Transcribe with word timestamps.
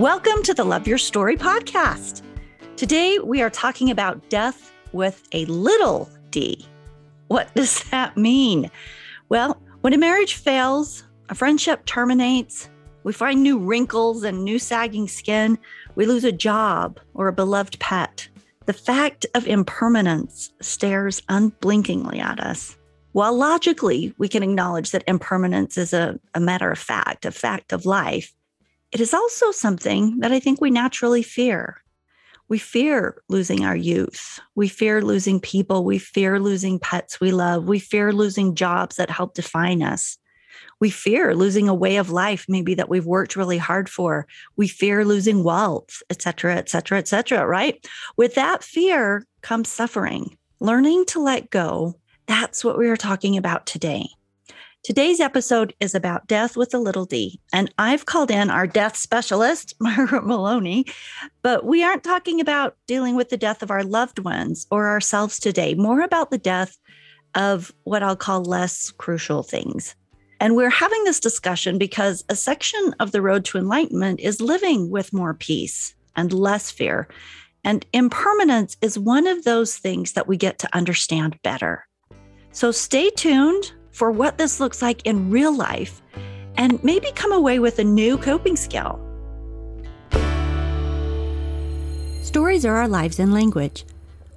Welcome 0.00 0.42
to 0.44 0.54
the 0.54 0.64
Love 0.64 0.88
Your 0.88 0.96
Story 0.96 1.36
podcast. 1.36 2.22
Today 2.76 3.18
we 3.18 3.42
are 3.42 3.50
talking 3.50 3.90
about 3.90 4.30
death 4.30 4.72
with 4.92 5.28
a 5.32 5.44
little 5.44 6.08
d. 6.30 6.66
What 7.28 7.54
does 7.54 7.84
that 7.90 8.16
mean? 8.16 8.70
Well, 9.28 9.60
when 9.82 9.92
a 9.92 9.98
marriage 9.98 10.36
fails, 10.36 11.04
a 11.28 11.34
friendship 11.34 11.84
terminates, 11.84 12.70
we 13.04 13.12
find 13.12 13.42
new 13.42 13.58
wrinkles 13.58 14.24
and 14.24 14.42
new 14.42 14.58
sagging 14.58 15.06
skin, 15.06 15.58
we 15.96 16.06
lose 16.06 16.24
a 16.24 16.32
job 16.32 16.98
or 17.12 17.28
a 17.28 17.32
beloved 17.34 17.78
pet. 17.78 18.26
The 18.64 18.72
fact 18.72 19.26
of 19.34 19.46
impermanence 19.46 20.50
stares 20.62 21.20
unblinkingly 21.28 22.20
at 22.20 22.40
us. 22.40 22.78
While 23.12 23.36
logically 23.36 24.14
we 24.16 24.28
can 24.28 24.42
acknowledge 24.42 24.92
that 24.92 25.04
impermanence 25.06 25.76
is 25.76 25.92
a, 25.92 26.18
a 26.34 26.40
matter 26.40 26.70
of 26.70 26.78
fact, 26.78 27.26
a 27.26 27.30
fact 27.30 27.74
of 27.74 27.84
life, 27.84 28.32
it 28.92 29.00
is 29.00 29.14
also 29.14 29.50
something 29.50 30.18
that 30.20 30.32
I 30.32 30.40
think 30.40 30.60
we 30.60 30.70
naturally 30.70 31.22
fear. 31.22 31.82
We 32.48 32.58
fear 32.58 33.22
losing 33.28 33.64
our 33.64 33.76
youth. 33.76 34.40
We 34.56 34.66
fear 34.68 35.02
losing 35.02 35.38
people. 35.38 35.84
We 35.84 35.98
fear 35.98 36.40
losing 36.40 36.80
pets 36.80 37.20
we 37.20 37.30
love. 37.30 37.68
We 37.68 37.78
fear 37.78 38.12
losing 38.12 38.56
jobs 38.56 38.96
that 38.96 39.10
help 39.10 39.34
define 39.34 39.82
us. 39.82 40.18
We 40.80 40.90
fear 40.90 41.34
losing 41.34 41.68
a 41.68 41.74
way 41.74 41.96
of 41.96 42.10
life, 42.10 42.46
maybe 42.48 42.74
that 42.74 42.88
we've 42.88 43.06
worked 43.06 43.36
really 43.36 43.58
hard 43.58 43.88
for. 43.88 44.26
We 44.56 44.66
fear 44.66 45.04
losing 45.04 45.44
wealth, 45.44 46.02
et 46.10 46.22
cetera, 46.22 46.56
et 46.56 46.68
cetera, 46.68 46.98
et 46.98 47.06
cetera, 47.06 47.46
right? 47.46 47.86
With 48.16 48.34
that 48.34 48.64
fear 48.64 49.24
comes 49.42 49.68
suffering. 49.68 50.36
Learning 50.58 51.04
to 51.06 51.20
let 51.20 51.50
go, 51.50 51.94
that's 52.26 52.64
what 52.64 52.78
we 52.78 52.88
are 52.88 52.96
talking 52.96 53.36
about 53.36 53.66
today. 53.66 54.08
Today's 54.82 55.20
episode 55.20 55.74
is 55.78 55.94
about 55.94 56.26
death 56.26 56.56
with 56.56 56.72
a 56.72 56.78
little 56.78 57.04
d, 57.04 57.38
and 57.52 57.70
I've 57.76 58.06
called 58.06 58.30
in 58.30 58.48
our 58.48 58.66
death 58.66 58.96
specialist, 58.96 59.74
Margaret 59.80 60.24
Meloni, 60.24 60.90
but 61.42 61.66
we 61.66 61.84
aren't 61.84 62.02
talking 62.02 62.40
about 62.40 62.78
dealing 62.86 63.14
with 63.14 63.28
the 63.28 63.36
death 63.36 63.62
of 63.62 63.70
our 63.70 63.84
loved 63.84 64.20
ones 64.20 64.66
or 64.70 64.88
ourselves 64.88 65.38
today, 65.38 65.74
more 65.74 66.00
about 66.00 66.30
the 66.30 66.38
death 66.38 66.78
of 67.34 67.74
what 67.84 68.02
I'll 68.02 68.16
call 68.16 68.42
less 68.42 68.90
crucial 68.92 69.42
things. 69.42 69.94
And 70.40 70.56
we're 70.56 70.70
having 70.70 71.04
this 71.04 71.20
discussion 71.20 71.76
because 71.76 72.24
a 72.30 72.34
section 72.34 72.94
of 73.00 73.12
the 73.12 73.20
road 73.20 73.44
to 73.46 73.58
enlightenment 73.58 74.20
is 74.20 74.40
living 74.40 74.88
with 74.88 75.12
more 75.12 75.34
peace 75.34 75.94
and 76.16 76.32
less 76.32 76.70
fear. 76.70 77.06
And 77.64 77.84
impermanence 77.92 78.78
is 78.80 78.98
one 78.98 79.26
of 79.26 79.44
those 79.44 79.76
things 79.76 80.14
that 80.14 80.26
we 80.26 80.38
get 80.38 80.58
to 80.60 80.74
understand 80.74 81.38
better. 81.42 81.86
So 82.52 82.72
stay 82.72 83.10
tuned 83.10 83.72
for 83.90 84.10
what 84.10 84.38
this 84.38 84.60
looks 84.60 84.82
like 84.82 85.04
in 85.06 85.30
real 85.30 85.54
life 85.54 86.02
and 86.56 86.82
maybe 86.84 87.10
come 87.14 87.32
away 87.32 87.58
with 87.58 87.78
a 87.78 87.84
new 87.84 88.18
coping 88.18 88.56
skill. 88.56 89.00
Stories 92.22 92.64
are 92.64 92.76
our 92.76 92.88
lives 92.88 93.18
in 93.18 93.32
language. 93.32 93.84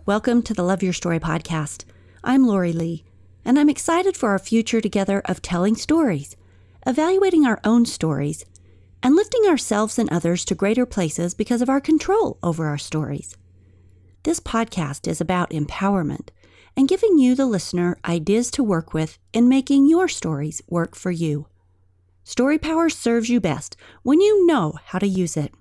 Welcome 0.05 0.41
to 0.43 0.53
the 0.53 0.63
Love 0.63 0.81
Your 0.81 0.93
Story 0.93 1.19
podcast. 1.19 1.85
I'm 2.23 2.47
Lori 2.47 2.73
Lee, 2.73 3.03
and 3.45 3.59
I'm 3.59 3.69
excited 3.69 4.17
for 4.17 4.29
our 4.29 4.39
future 4.39 4.81
together 4.81 5.21
of 5.25 5.41
telling 5.41 5.75
stories, 5.75 6.35
evaluating 6.87 7.45
our 7.45 7.59
own 7.63 7.85
stories, 7.85 8.45
and 9.03 9.15
lifting 9.15 9.45
ourselves 9.45 9.99
and 9.99 10.09
others 10.11 10.45
to 10.45 10.55
greater 10.55 10.85
places 10.85 11.33
because 11.33 11.61
of 11.61 11.69
our 11.69 11.81
control 11.81 12.37
over 12.41 12.67
our 12.67 12.77
stories. 12.77 13.37
This 14.23 14.39
podcast 14.39 15.07
is 15.07 15.19
about 15.19 15.49
empowerment 15.51 16.29
and 16.75 16.87
giving 16.87 17.17
you, 17.17 17.35
the 17.35 17.45
listener, 17.45 17.97
ideas 18.05 18.51
to 18.51 18.63
work 18.63 18.93
with 18.93 19.19
in 19.33 19.47
making 19.49 19.87
your 19.87 20.07
stories 20.07 20.61
work 20.67 20.95
for 20.95 21.11
you. 21.11 21.47
Story 22.23 22.57
Power 22.57 22.89
serves 22.89 23.29
you 23.29 23.39
best 23.39 23.75
when 24.03 24.21
you 24.21 24.45
know 24.45 24.73
how 24.85 24.99
to 24.99 25.07
use 25.07 25.35
it. 25.37 25.53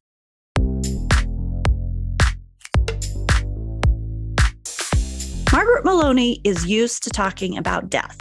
Margaret 5.53 5.85
Meloni 5.85 6.41
is 6.45 6.67
used 6.67 7.03
to 7.03 7.11
talking 7.11 7.59
about 7.59 7.91
death. 7.91 8.19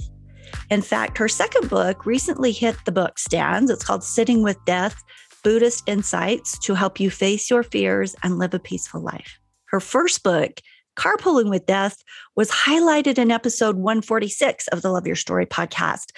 In 0.69 0.81
fact, 0.81 1.17
her 1.17 1.27
second 1.27 1.69
book 1.69 2.05
recently 2.05 2.51
hit 2.51 2.75
the 2.85 2.91
book 2.91 3.17
stands. 3.17 3.71
It's 3.71 3.83
called 3.83 4.03
Sitting 4.03 4.43
with 4.43 4.57
Death 4.65 5.01
Buddhist 5.43 5.83
Insights 5.87 6.59
to 6.59 6.75
Help 6.75 6.99
You 6.99 7.09
Face 7.09 7.49
Your 7.49 7.63
Fears 7.63 8.15
and 8.23 8.37
Live 8.37 8.53
a 8.53 8.59
Peaceful 8.59 9.01
Life. 9.01 9.39
Her 9.65 9.79
first 9.79 10.23
book 10.23 10.59
carpooling 10.95 11.49
with 11.49 11.65
death 11.65 12.03
was 12.35 12.49
highlighted 12.49 13.17
in 13.17 13.31
episode 13.31 13.75
146 13.77 14.67
of 14.69 14.81
the 14.81 14.91
Love 14.91 15.07
Your 15.07 15.15
Story 15.15 15.45
podcast. 15.45 16.11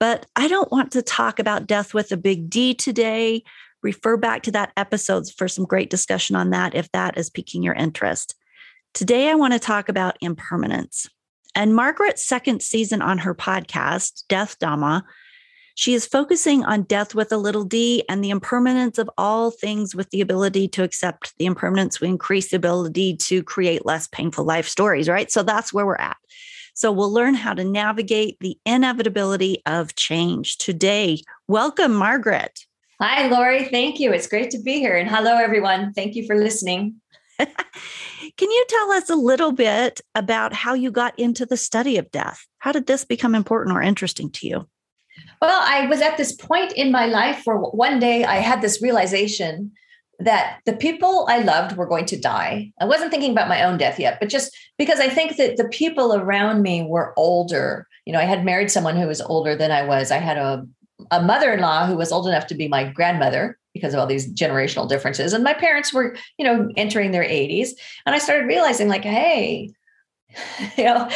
But 0.00 0.26
I 0.36 0.48
don't 0.48 0.70
want 0.72 0.92
to 0.92 1.02
talk 1.02 1.38
about 1.38 1.66
death 1.66 1.94
with 1.94 2.12
a 2.12 2.16
big 2.16 2.50
D 2.50 2.74
today. 2.74 3.42
Refer 3.82 4.16
back 4.16 4.42
to 4.44 4.50
that 4.52 4.72
episode 4.76 5.30
for 5.36 5.46
some 5.46 5.64
great 5.64 5.90
discussion 5.90 6.36
on 6.36 6.50
that 6.50 6.74
if 6.74 6.90
that 6.92 7.18
is 7.18 7.30
piquing 7.30 7.62
your 7.62 7.74
interest. 7.74 8.34
Today, 8.94 9.28
I 9.28 9.34
want 9.34 9.52
to 9.52 9.58
talk 9.58 9.88
about 9.88 10.16
impermanence. 10.20 11.08
And 11.54 11.74
Margaret's 11.74 12.24
second 12.24 12.62
season 12.62 13.02
on 13.02 13.18
her 13.18 13.34
podcast, 13.34 14.24
Death 14.28 14.58
Dhamma, 14.58 15.02
she 15.74 15.94
is 15.94 16.06
focusing 16.06 16.64
on 16.64 16.82
death 16.82 17.14
with 17.14 17.32
a 17.32 17.36
little 17.36 17.64
d 17.64 18.04
and 18.08 18.22
the 18.22 18.30
impermanence 18.30 18.96
of 18.96 19.10
all 19.18 19.50
things 19.50 19.94
with 19.94 20.08
the 20.10 20.20
ability 20.20 20.68
to 20.68 20.84
accept 20.84 21.36
the 21.38 21.46
impermanence. 21.46 22.00
We 22.00 22.08
increase 22.08 22.50
the 22.50 22.56
ability 22.56 23.16
to 23.16 23.42
create 23.42 23.84
less 23.84 24.06
painful 24.06 24.44
life 24.44 24.68
stories, 24.68 25.08
right? 25.08 25.30
So 25.30 25.42
that's 25.42 25.72
where 25.72 25.84
we're 25.84 25.96
at. 25.96 26.16
So 26.74 26.90
we'll 26.92 27.12
learn 27.12 27.34
how 27.34 27.54
to 27.54 27.64
navigate 27.64 28.36
the 28.40 28.56
inevitability 28.64 29.62
of 29.66 29.94
change 29.96 30.58
today. 30.58 31.22
Welcome, 31.48 31.94
Margaret. 31.94 32.66
Hi, 33.00 33.26
Lori. 33.28 33.64
Thank 33.64 33.98
you. 33.98 34.12
It's 34.12 34.28
great 34.28 34.50
to 34.50 34.62
be 34.62 34.78
here. 34.78 34.96
And 34.96 35.08
hello, 35.08 35.36
everyone. 35.36 35.92
Thank 35.92 36.14
you 36.14 36.26
for 36.26 36.36
listening. 36.36 37.00
Can 37.38 38.50
you 38.50 38.64
tell 38.68 38.92
us 38.92 39.10
a 39.10 39.16
little 39.16 39.52
bit 39.52 40.00
about 40.14 40.52
how 40.52 40.74
you 40.74 40.90
got 40.90 41.18
into 41.18 41.44
the 41.44 41.56
study 41.56 41.96
of 41.96 42.10
death? 42.12 42.46
How 42.58 42.70
did 42.70 42.86
this 42.86 43.04
become 43.04 43.34
important 43.34 43.76
or 43.76 43.82
interesting 43.82 44.30
to 44.30 44.46
you? 44.46 44.68
Well, 45.40 45.60
I 45.62 45.86
was 45.86 46.00
at 46.00 46.16
this 46.16 46.32
point 46.32 46.72
in 46.72 46.90
my 46.90 47.06
life 47.06 47.42
where 47.44 47.56
one 47.56 47.98
day 47.98 48.24
I 48.24 48.36
had 48.36 48.62
this 48.62 48.80
realization 48.80 49.72
that 50.20 50.60
the 50.64 50.72
people 50.72 51.26
I 51.28 51.40
loved 51.40 51.76
were 51.76 51.86
going 51.86 52.06
to 52.06 52.20
die. 52.20 52.72
I 52.80 52.84
wasn't 52.84 53.10
thinking 53.10 53.32
about 53.32 53.48
my 53.48 53.62
own 53.62 53.78
death 53.78 53.98
yet, 53.98 54.18
but 54.20 54.28
just 54.28 54.56
because 54.78 55.00
I 55.00 55.08
think 55.08 55.36
that 55.36 55.56
the 55.56 55.68
people 55.68 56.14
around 56.14 56.62
me 56.62 56.82
were 56.82 57.12
older. 57.16 57.86
You 58.06 58.12
know, 58.12 58.20
I 58.20 58.24
had 58.24 58.44
married 58.44 58.70
someone 58.70 58.96
who 58.96 59.06
was 59.06 59.20
older 59.20 59.56
than 59.56 59.70
I 59.70 59.82
was. 59.82 60.10
I 60.10 60.18
had 60.18 60.38
a, 60.38 60.66
a 61.10 61.22
mother 61.22 61.52
in 61.52 61.60
law 61.60 61.86
who 61.86 61.96
was 61.96 62.12
old 62.12 62.26
enough 62.26 62.46
to 62.48 62.54
be 62.54 62.68
my 62.68 62.84
grandmother 62.84 63.58
because 63.72 63.92
of 63.92 64.00
all 64.00 64.06
these 64.06 64.32
generational 64.32 64.88
differences. 64.88 65.32
And 65.32 65.42
my 65.42 65.54
parents 65.54 65.92
were, 65.92 66.16
you 66.38 66.44
know, 66.44 66.70
entering 66.76 67.10
their 67.10 67.24
80s. 67.24 67.70
And 68.06 68.14
I 68.14 68.18
started 68.18 68.46
realizing, 68.46 68.88
like, 68.88 69.04
hey, 69.04 69.72
you 70.76 70.84
know, 70.84 71.08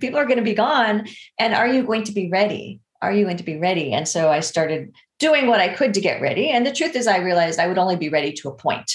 people 0.00 0.18
are 0.18 0.26
going 0.26 0.38
to 0.38 0.44
be 0.44 0.54
gone. 0.54 1.06
And 1.38 1.52
are 1.52 1.66
you 1.66 1.82
going 1.82 2.04
to 2.04 2.12
be 2.12 2.30
ready? 2.30 2.80
Are 3.02 3.12
you 3.12 3.24
going 3.24 3.36
to 3.38 3.44
be 3.44 3.58
ready? 3.58 3.92
And 3.92 4.06
so 4.06 4.30
I 4.30 4.40
started 4.40 4.92
doing 5.18 5.46
what 5.46 5.60
I 5.60 5.68
could 5.68 5.94
to 5.94 6.00
get 6.00 6.20
ready. 6.20 6.48
And 6.48 6.66
the 6.66 6.72
truth 6.72 6.96
is, 6.96 7.06
I 7.06 7.18
realized 7.18 7.58
I 7.58 7.66
would 7.66 7.78
only 7.78 7.96
be 7.96 8.08
ready 8.08 8.32
to 8.32 8.48
a 8.48 8.54
point. 8.54 8.90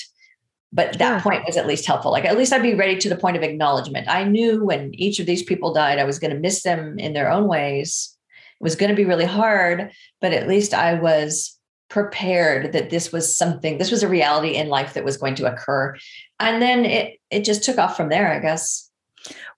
But 0.73 0.97
that 0.97 0.99
yeah. 0.99 1.21
point 1.21 1.45
was 1.45 1.55
at 1.55 1.67
least 1.67 1.85
helpful. 1.85 2.11
Like, 2.11 2.25
at 2.25 2.38
least 2.38 2.51
I'd 2.51 2.61
be 2.61 2.73
ready 2.73 2.97
to 2.97 3.09
the 3.09 3.15
point 3.15 3.38
of 3.38 3.44
acknowledgement. 3.44 4.09
I 4.09 4.25
knew 4.25 4.65
when 4.65 4.94
each 4.95 5.19
of 5.19 5.25
these 5.25 5.44
people 5.44 5.73
died, 5.73 5.99
I 5.99 6.03
was 6.03 6.19
going 6.19 6.33
to 6.33 6.39
miss 6.39 6.63
them 6.63 6.99
in 6.99 7.13
their 7.13 7.31
own 7.31 7.47
ways. 7.47 8.15
It 8.59 8.63
was 8.63 8.75
going 8.75 8.89
to 8.89 8.95
be 8.95 9.05
really 9.05 9.25
hard, 9.25 9.91
but 10.19 10.33
at 10.33 10.47
least 10.47 10.73
I 10.73 10.95
was 10.95 11.57
prepared 11.88 12.73
that 12.73 12.89
this 12.89 13.11
was 13.11 13.38
something, 13.38 13.77
this 13.77 13.91
was 13.91 14.03
a 14.03 14.07
reality 14.07 14.55
in 14.55 14.67
life 14.67 14.94
that 14.94 15.05
was 15.05 15.17
going 15.17 15.35
to 15.35 15.51
occur. 15.51 15.95
And 16.39 16.61
then 16.61 16.83
it 16.83 17.19
it 17.29 17.45
just 17.45 17.63
took 17.63 17.77
off 17.77 17.95
from 17.95 18.09
there, 18.09 18.31
I 18.31 18.39
guess. 18.39 18.89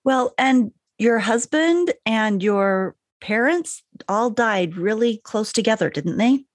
Well, 0.03 0.33
and 0.37 0.71
your 0.99 1.19
husband 1.19 1.93
and 2.05 2.43
your 2.43 2.95
parents 3.21 3.83
all 4.07 4.29
died 4.29 4.77
really 4.77 5.21
close 5.23 5.51
together, 5.51 5.89
didn't 5.89 6.17
they? 6.17 6.45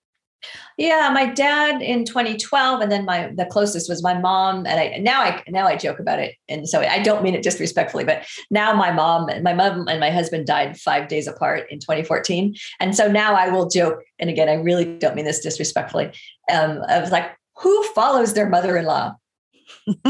Yeah, 0.77 1.11
my 1.13 1.27
dad 1.27 1.83
in 1.83 2.05
2012, 2.05 2.81
and 2.81 2.91
then 2.91 3.05
my 3.05 3.33
the 3.37 3.47
closest 3.47 3.89
was 3.89 4.03
my 4.03 4.19
mom. 4.19 4.67
And 4.67 4.81
I 4.81 4.97
now 4.99 5.21
I 5.21 5.43
now 5.49 5.67
I 5.67 5.77
joke 5.77 6.01
about 6.01 6.19
it, 6.19 6.35
and 6.49 6.69
so 6.69 6.81
I 6.81 7.01
don't 7.03 7.23
mean 7.23 7.35
it 7.35 7.43
disrespectfully, 7.43 8.05
but 8.05 8.27
now 8.51 8.73
my 8.73 8.91
mom, 8.91 9.29
my 9.43 9.53
mom, 9.53 9.87
and 9.89 10.01
my 10.01 10.11
husband 10.11 10.47
died 10.47 10.77
five 10.79 11.09
days 11.09 11.29
apart 11.29 11.67
in 11.71 11.79
2014, 11.79 12.55
and 12.81 12.97
so 12.97 13.11
now 13.11 13.35
I 13.35 13.49
will 13.51 13.69
joke, 13.69 14.03
and 14.19 14.29
again, 14.29 14.49
I 14.49 14.55
really 14.55 14.99
don't 14.99 15.15
mean 15.15 15.25
this 15.25 15.41
disrespectfully. 15.41 16.07
Um, 16.53 16.81
I 16.89 16.99
was 16.99 17.13
like, 17.13 17.31
who 17.57 17.83
follows 17.95 18.35
their 18.35 18.49
mother-in-law? 18.49 19.15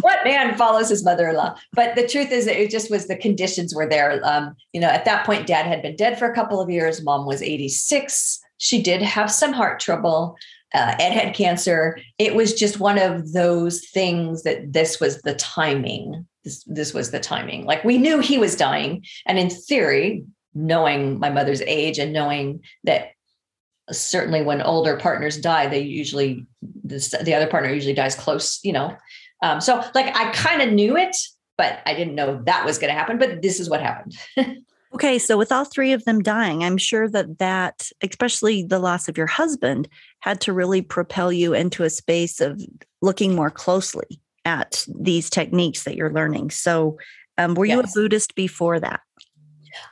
what 0.00 0.24
man 0.24 0.56
follows 0.56 0.88
his 0.88 1.04
mother-in-law? 1.04 1.56
But 1.72 1.94
the 1.94 2.06
truth 2.06 2.30
is, 2.30 2.46
it 2.46 2.70
just 2.70 2.90
was 2.90 3.06
the 3.06 3.16
conditions 3.16 3.74
were 3.74 3.88
there. 3.88 4.20
Um, 4.24 4.54
you 4.72 4.80
know, 4.80 4.88
at 4.88 5.04
that 5.04 5.24
point, 5.24 5.46
dad 5.46 5.66
had 5.66 5.82
been 5.82 5.96
dead 5.96 6.18
for 6.18 6.30
a 6.30 6.34
couple 6.34 6.60
of 6.60 6.70
years. 6.70 7.02
Mom 7.02 7.26
was 7.26 7.42
86. 7.42 8.40
She 8.58 8.82
did 8.82 9.02
have 9.02 9.30
some 9.30 9.52
heart 9.52 9.80
trouble. 9.80 10.36
Uh, 10.74 10.94
Ed 10.98 11.12
had 11.12 11.34
cancer. 11.34 11.98
It 12.18 12.34
was 12.34 12.54
just 12.54 12.80
one 12.80 12.98
of 12.98 13.32
those 13.32 13.86
things 13.88 14.42
that 14.42 14.72
this 14.72 15.00
was 15.00 15.20
the 15.22 15.34
timing. 15.34 16.26
This, 16.44 16.64
this 16.64 16.92
was 16.92 17.10
the 17.10 17.20
timing. 17.20 17.64
Like 17.64 17.84
we 17.84 17.98
knew 17.98 18.18
he 18.20 18.38
was 18.38 18.56
dying. 18.56 19.04
And 19.26 19.38
in 19.38 19.50
theory, 19.50 20.24
knowing 20.54 21.18
my 21.18 21.30
mother's 21.30 21.60
age 21.62 21.98
and 21.98 22.12
knowing 22.12 22.62
that 22.84 23.10
certainly 23.92 24.42
when 24.42 24.62
older 24.62 24.96
partners 24.96 25.38
die, 25.38 25.66
they 25.66 25.80
usually 25.80 26.46
the, 26.84 27.22
the 27.24 27.34
other 27.34 27.46
partner 27.46 27.70
usually 27.70 27.94
dies 27.94 28.14
close, 28.14 28.60
you 28.62 28.72
know. 28.72 28.96
Um, 29.42 29.60
so 29.60 29.82
like 29.94 30.16
I 30.16 30.30
kind 30.32 30.62
of 30.62 30.72
knew 30.72 30.96
it, 30.96 31.16
but 31.56 31.80
I 31.86 31.94
didn't 31.94 32.14
know 32.14 32.42
that 32.44 32.64
was 32.64 32.78
going 32.78 32.92
to 32.92 32.98
happen. 32.98 33.18
But 33.18 33.42
this 33.42 33.60
is 33.60 33.70
what 33.70 33.80
happened. 33.80 34.16
okay, 34.94 35.18
so 35.18 35.36
with 35.36 35.52
all 35.52 35.64
three 35.64 35.92
of 35.92 36.04
them 36.04 36.22
dying, 36.22 36.64
I'm 36.64 36.78
sure 36.78 37.08
that 37.08 37.38
that, 37.38 37.90
especially 38.02 38.62
the 38.62 38.78
loss 38.78 39.08
of 39.08 39.16
your 39.16 39.26
husband, 39.26 39.88
had 40.20 40.40
to 40.42 40.52
really 40.52 40.82
propel 40.82 41.32
you 41.32 41.54
into 41.54 41.84
a 41.84 41.90
space 41.90 42.40
of 42.40 42.60
looking 43.02 43.34
more 43.34 43.50
closely 43.50 44.20
at 44.44 44.84
these 44.98 45.28
techniques 45.28 45.84
that 45.84 45.96
you're 45.96 46.12
learning. 46.12 46.50
So, 46.50 46.98
um, 47.38 47.54
were 47.54 47.66
you 47.66 47.80
a 47.80 47.86
Buddhist 47.94 48.34
before 48.34 48.80
that? 48.80 49.00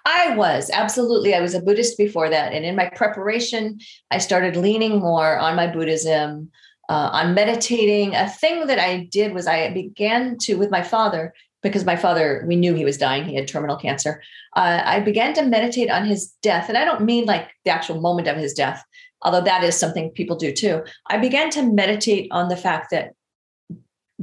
I 0.05 0.37
was 0.37 0.71
absolutely. 0.73 1.35
I 1.35 1.41
was 1.41 1.55
a 1.55 1.63
Buddhist 1.63 1.97
before 1.97 2.29
that. 2.31 2.53
And 2.53 2.65
in 2.65 2.77
my 2.77 2.91
preparation, 2.95 3.79
I 4.11 4.19
started 4.19 4.57
leaning 4.57 4.99
more 4.99 5.39
on 5.39 5.57
my 5.57 5.67
Buddhism, 5.67 6.51
uh, 6.89 7.11
on 7.13 7.35
meditating. 7.35 8.15
A 8.15 8.29
thing 8.29 8.67
that 8.67 8.79
I 8.79 9.09
did 9.11 9.35
was 9.35 9.47
I 9.47 9.73
began 9.73 10.39
to, 10.39 10.55
with 10.55 10.71
my 10.71 10.83
father, 10.83 11.33
because 11.63 11.85
my 11.85 11.97
father, 11.97 12.45
we 12.47 12.57
knew 12.57 12.75
he 12.75 12.85
was 12.85 12.99
dying, 12.99 13.25
he 13.25 13.37
had 13.37 13.49
terminal 13.49 13.77
cancer. 13.77 14.23
Uh, 14.55 14.83
I 14.85 15.01
began 15.01 15.33
to 15.35 15.43
meditate 15.43 15.91
on 15.91 16.05
his 16.05 16.35
death. 16.43 16.69
And 16.69 16.77
I 16.77 16.85
don't 16.85 17.01
mean 17.01 17.25
like 17.25 17.49
the 17.65 17.71
actual 17.71 18.01
moment 18.01 18.29
of 18.29 18.37
his 18.37 18.53
death, 18.53 18.85
although 19.23 19.41
that 19.41 19.65
is 19.65 19.77
something 19.77 20.11
people 20.11 20.37
do 20.37 20.53
too. 20.53 20.85
I 21.07 21.17
began 21.17 21.51
to 21.51 21.63
meditate 21.63 22.29
on 22.31 22.49
the 22.49 22.57
fact 22.57 22.91
that 22.91 23.15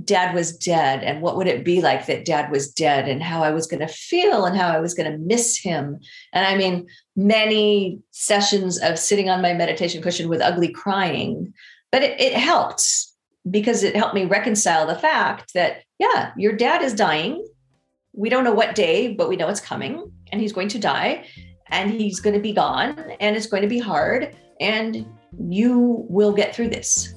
dad 0.06 0.34
was 0.34 0.56
dead 0.56 1.04
and 1.04 1.22
what 1.22 1.38
would 1.38 1.48
it 1.48 1.66
be 1.66 1.82
like 1.82 2.06
that 2.06 2.26
dad 2.26 2.52
was 2.52 2.72
dead 2.72 3.08
and 3.08 3.22
how 3.22 3.44
I 3.44 3.52
was 3.52 3.68
going 3.68 3.80
to 3.80 3.88
feel 3.88 4.46
and 4.46 4.56
how 4.56 4.70
I 4.70 4.80
was 4.80 4.94
going 4.94 5.12
to 5.12 5.18
miss 5.18 5.58
him. 5.58 6.00
And 6.34 6.46
I 6.46 6.56
mean, 6.56 6.88
many 7.16 8.00
sessions 8.12 8.80
of 8.80 9.00
sitting 9.00 9.30
on 9.30 9.42
my 9.42 9.54
meditation 9.54 10.02
cushion 10.02 10.30
with 10.30 10.42
ugly 10.42 10.70
crying, 10.70 11.54
but 11.92 12.04
it, 12.04 12.20
it 12.20 12.34
helped 12.34 12.86
because 13.50 13.84
it 13.84 13.96
helped 13.96 14.16
me 14.16 14.26
reconcile 14.26 14.86
the 14.86 14.96
fact 14.96 15.54
that, 15.54 15.84
yeah, 16.00 16.32
your 16.38 16.54
dad 16.54 16.82
is 16.82 16.94
dying. 16.94 17.46
We 18.14 18.30
don't 18.30 18.44
know 18.44 18.54
what 18.54 18.76
day, 18.76 19.14
but 19.14 19.30
we 19.30 19.36
know 19.36 19.50
it's 19.50 19.62
coming 19.62 20.12
and 20.32 20.42
he's 20.42 20.54
going 20.54 20.68
to 20.70 20.80
die 20.80 21.26
and 21.68 21.92
he's 21.92 22.20
going 22.20 22.36
to 22.36 22.42
be 22.42 22.54
gone 22.54 22.98
and 23.20 23.36
it's 23.36 23.48
going 23.48 23.64
to 23.64 23.70
be 23.70 23.80
hard 23.80 24.36
and 24.60 25.08
you 25.40 26.06
will 26.10 26.34
get 26.34 26.56
through 26.56 26.70
this. 26.70 27.14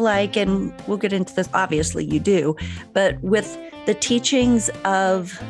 Like, 0.00 0.36
and 0.36 0.72
we'll 0.86 0.98
get 0.98 1.12
into 1.12 1.34
this, 1.34 1.48
obviously 1.54 2.04
you 2.04 2.20
do, 2.20 2.56
but 2.92 3.20
with 3.22 3.58
the 3.86 3.94
teachings 3.94 4.70
of 4.84 5.40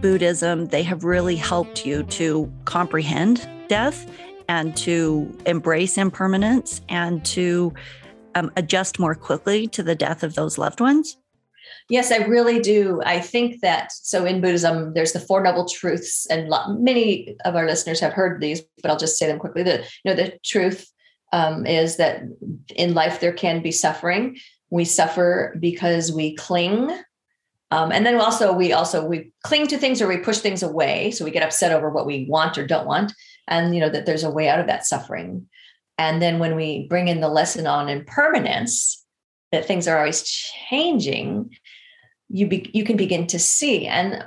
Buddhism, 0.00 0.66
they 0.66 0.82
have 0.82 1.04
really 1.04 1.36
helped 1.36 1.84
you 1.86 2.02
to 2.04 2.52
comprehend 2.64 3.48
death 3.68 4.10
and 4.48 4.76
to 4.76 5.36
embrace 5.46 5.98
impermanence 5.98 6.80
and 6.88 7.24
to 7.24 7.72
um, 8.34 8.50
adjust 8.56 8.98
more 8.98 9.14
quickly 9.14 9.66
to 9.68 9.82
the 9.82 9.94
death 9.94 10.22
of 10.22 10.34
those 10.34 10.58
loved 10.58 10.80
ones? 10.80 11.16
Yes, 11.88 12.12
I 12.12 12.18
really 12.18 12.60
do. 12.60 13.00
I 13.04 13.20
think 13.20 13.60
that 13.62 13.92
so 13.92 14.24
in 14.24 14.40
Buddhism, 14.40 14.92
there's 14.94 15.12
the 15.12 15.20
Four 15.20 15.42
Noble 15.42 15.68
Truths, 15.68 16.26
and 16.26 16.52
many 16.80 17.36
of 17.44 17.56
our 17.56 17.66
listeners 17.66 18.00
have 18.00 18.12
heard 18.12 18.40
these, 18.40 18.62
but 18.82 18.90
I'll 18.90 18.98
just 18.98 19.18
say 19.18 19.26
them 19.26 19.38
quickly. 19.38 19.62
The 19.62 19.84
you 20.04 20.10
know 20.10 20.14
the 20.14 20.38
truth 20.44 20.90
um, 21.32 21.66
is 21.66 21.96
that 21.96 22.22
in 22.74 22.94
life 22.94 23.20
there 23.20 23.32
can 23.32 23.62
be 23.62 23.72
suffering. 23.72 24.38
We 24.70 24.84
suffer 24.84 25.56
because 25.60 26.12
we 26.12 26.34
cling. 26.36 26.90
Um, 27.70 27.90
and 27.90 28.06
then 28.06 28.20
also 28.20 28.52
we 28.52 28.72
also 28.72 29.04
we 29.04 29.32
cling 29.42 29.66
to 29.68 29.78
things 29.78 30.00
or 30.00 30.08
we 30.08 30.18
push 30.18 30.38
things 30.38 30.62
away. 30.62 31.10
So 31.10 31.24
we 31.24 31.30
get 31.30 31.42
upset 31.42 31.72
over 31.72 31.90
what 31.90 32.06
we 32.06 32.26
want 32.28 32.58
or 32.58 32.66
don't 32.66 32.86
want. 32.86 33.12
And 33.48 33.74
you 33.74 33.80
know 33.80 33.90
that 33.90 34.06
there's 34.06 34.24
a 34.24 34.30
way 34.30 34.48
out 34.48 34.60
of 34.60 34.66
that 34.66 34.86
suffering. 34.86 35.46
And 35.98 36.20
then 36.20 36.38
when 36.38 36.56
we 36.56 36.86
bring 36.88 37.08
in 37.08 37.20
the 37.20 37.28
lesson 37.28 37.66
on 37.66 37.88
impermanence, 37.88 39.04
that 39.52 39.66
things 39.66 39.88
are 39.88 39.98
always 39.98 40.22
changing, 40.68 41.56
you 42.28 42.46
be, 42.46 42.70
you 42.74 42.84
can 42.84 42.96
begin 42.96 43.26
to 43.28 43.38
see. 43.38 43.86
And 43.86 44.24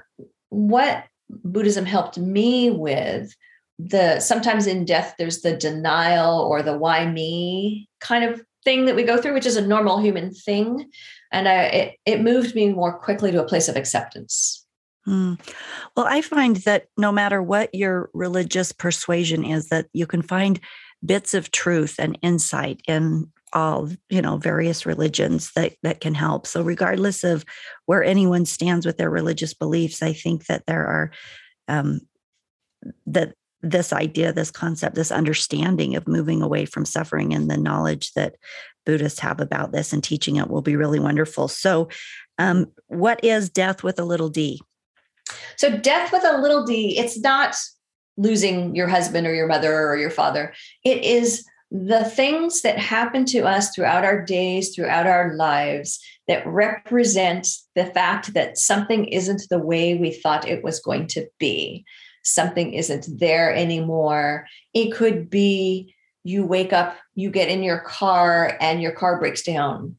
what 0.50 1.04
Buddhism 1.30 1.86
helped 1.86 2.18
me 2.18 2.72
with 2.72 3.36
the 3.80 4.20
sometimes 4.20 4.68
in 4.68 4.84
death 4.84 5.16
there's 5.18 5.42
the 5.42 5.56
denial 5.56 6.42
or 6.42 6.62
the 6.62 6.78
why 6.78 7.06
me 7.06 7.88
kind 8.02 8.26
of 8.26 8.42
thing 8.66 8.86
that 8.86 8.96
we 8.96 9.04
go 9.04 9.18
through 9.18 9.34
which 9.34 9.46
is 9.46 9.56
a 9.56 9.66
normal 9.66 10.00
human 10.00 10.34
thing. 10.34 10.92
And 11.31 11.48
I, 11.48 11.64
it, 11.64 11.96
it 12.06 12.22
moved 12.22 12.56
me 12.56 12.74
more 12.74 12.98
quickly 12.98 13.31
to 13.31 13.42
a 13.42 13.48
place 13.48 13.70
of 13.70 13.78
acceptance. 13.78 14.66
Hmm. 15.06 15.36
well 15.96 16.06
i 16.08 16.22
find 16.22 16.58
that 16.58 16.88
no 16.98 17.10
matter 17.10 17.42
what 17.42 17.74
your 17.74 18.10
religious 18.14 18.74
persuasion 18.74 19.46
is 19.46 19.70
that 19.70 19.88
you 19.94 20.06
can 20.06 20.22
find 20.22 20.60
bits 21.04 21.34
of 21.34 21.52
truth 21.52 21.96
and 22.00 22.20
insight 22.22 22.81
in 22.86 23.31
all 23.54 23.90
you 24.10 24.22
know 24.22 24.38
various 24.38 24.86
religions 24.86 25.52
that 25.56 25.74
that 25.84 26.02
can 26.02 26.14
help. 26.14 26.46
So 26.46 26.62
regardless 26.62 27.24
of 27.24 27.46
where 27.86 28.04
anyone 28.04 28.46
stands 28.46 28.86
with 28.86 28.98
their 28.98 29.10
religious 29.10 29.54
beliefs 29.54 30.04
i 30.04 30.14
think 30.14 30.46
that 30.46 30.66
there 30.68 30.86
are 30.86 31.12
um, 31.68 32.02
that 33.08 33.34
this 33.62 33.92
idea, 33.92 34.32
this 34.32 34.52
concept, 34.52 34.96
this 34.96 35.12
understanding 35.12 35.96
of 35.96 36.08
moving 36.08 36.42
away 36.42 36.66
from 36.66 36.86
suffering 36.86 37.34
and 37.34 37.50
the 37.50 37.58
knowledge 37.58 38.14
that 38.14 38.36
Buddhists 38.86 39.20
have 39.20 39.40
about 39.40 39.72
this 39.72 39.94
and 39.94 40.04
teaching 40.04 40.38
it 40.38 40.50
will 40.50 40.62
be 40.62 40.76
really 40.76 41.00
wonderful. 41.00 41.48
So, 41.48 41.90
um, 42.38 42.68
what 42.88 43.24
is 43.24 43.50
death 43.50 43.84
with 43.84 44.00
a 44.00 44.06
little 44.06 44.30
d? 44.30 44.62
So, 45.58 45.78
death 45.78 46.12
with 46.12 46.24
a 46.24 46.40
little 46.42 46.66
d, 46.66 46.98
it's 46.98 47.20
not 47.20 47.56
losing 48.18 48.76
your 48.76 48.88
husband 48.88 49.28
or 49.28 49.34
your 49.34 49.48
mother 49.48 49.88
or 49.88 49.98
your 49.98 50.10
father. 50.10 50.54
It 50.84 51.04
is 51.04 51.46
the 51.72 52.04
things 52.04 52.62
that 52.62 52.80
happen 52.80 53.26
to 53.26 53.42
us 53.42 53.76
throughout 53.76 54.04
our 54.04 54.24
days, 54.24 54.74
throughout 54.74 55.06
our 55.06 55.36
lives, 55.36 56.00
that 56.28 56.46
represent 56.48 57.48
the 57.76 57.86
fact 57.86 58.34
that 58.34 58.58
something 58.58 59.06
isn't 59.06 59.44
the 59.50 59.60
way 59.60 59.96
we 59.96 60.12
thought 60.12 60.48
it 60.48 60.64
was 60.64 60.80
going 60.80 61.08
to 61.08 61.28
be 61.40 61.86
something 62.34 62.74
isn't 62.74 63.08
there 63.20 63.54
anymore. 63.54 64.48
It 64.74 64.94
could 64.94 65.30
be 65.30 65.96
you 66.24 66.46
wake 66.46 66.74
up, 66.74 66.96
you 67.16 67.31
get 67.31 67.50
in 67.50 67.64
your 67.64 67.80
car, 67.80 68.58
and 68.60 68.81
your 68.81 68.92
car 68.92 69.20
breaks 69.20 69.42
down. 69.42 69.96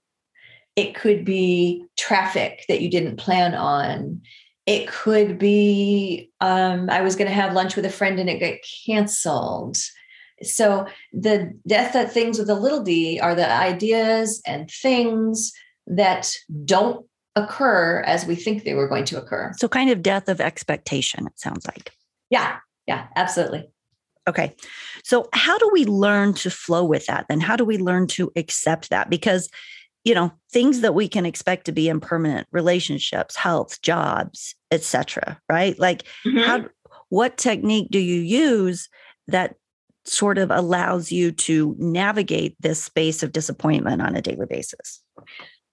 It 0.77 0.94
could 0.94 1.25
be 1.25 1.85
traffic 1.97 2.65
that 2.69 2.81
you 2.81 2.91
didn't 2.91 3.17
plan 3.17 3.55
on. 3.55 4.23
It 4.67 4.87
could 4.88 5.38
be 5.38 6.31
um, 6.41 6.88
I 6.91 7.00
was 7.00 7.17
going 7.17 7.29
to 7.29 7.34
have 7.34 7.55
lunch 7.55 7.75
with 7.75 7.84
a 7.84 7.91
friend 7.91 8.19
and 8.20 8.31
it 8.31 8.39
got 8.39 8.58
canceled. 8.87 9.77
So 10.43 10.87
the 11.13 11.53
death 11.67 11.94
of 11.96 12.13
things 12.13 12.39
with 12.39 12.49
a 12.49 12.55
little 12.55 12.82
d 12.82 13.19
are 13.20 13.34
the 13.34 13.51
ideas 13.51 14.41
and 14.46 14.70
things 14.70 15.53
that 15.87 16.32
don't 16.65 17.05
occur 17.37 18.03
as 18.06 18.27
we 18.27 18.34
think 18.34 18.65
they 18.65 18.75
were 18.75 18.89
going 18.89 19.05
to 19.06 19.19
occur. 19.19 19.53
So 19.58 19.69
kind 19.69 19.91
of 19.91 20.03
death 20.03 20.29
of 20.29 20.41
expectation, 20.41 21.27
it 21.27 21.39
sounds 21.39 21.67
like. 21.67 21.93
Yeah, 22.31 22.58
yeah, 22.87 23.08
absolutely. 23.17 23.69
Okay. 24.29 24.55
So, 25.03 25.29
how 25.32 25.58
do 25.58 25.69
we 25.72 25.84
learn 25.84 26.34
to 26.34 26.51
flow 26.51 26.84
with 26.84 27.06
that? 27.06 27.27
Then, 27.29 27.41
how 27.41 27.56
do 27.56 27.65
we 27.65 27.79
learn 27.79 28.06
to 28.08 28.31
accept 28.37 28.91
that? 28.91 29.10
Because, 29.10 29.49
you 30.05 30.15
know, 30.15 30.32
things 30.53 30.81
that 30.81 30.94
we 30.94 31.08
can 31.08 31.27
expect 31.27 31.65
to 31.67 31.72
be 31.72 31.89
impermanent 31.89 32.46
relationships, 32.53 33.37
health, 33.37 33.82
jobs, 33.82 34.55
etc. 34.70 35.41
right? 35.49 35.79
Like, 35.79 36.05
mm-hmm. 36.27 36.39
how, 36.39 36.65
what 37.08 37.39
technique 37.39 37.89
do 37.91 37.99
you 37.99 38.20
use 38.20 38.89
that 39.27 39.56
sort 40.05 40.39
of 40.39 40.51
allows 40.51 41.10
you 41.10 41.32
to 41.32 41.75
navigate 41.79 42.56
this 42.60 42.82
space 42.82 43.22
of 43.22 43.32
disappointment 43.32 44.01
on 44.01 44.17
a 44.17 44.22
daily 44.22 44.46
basis? 44.46 45.03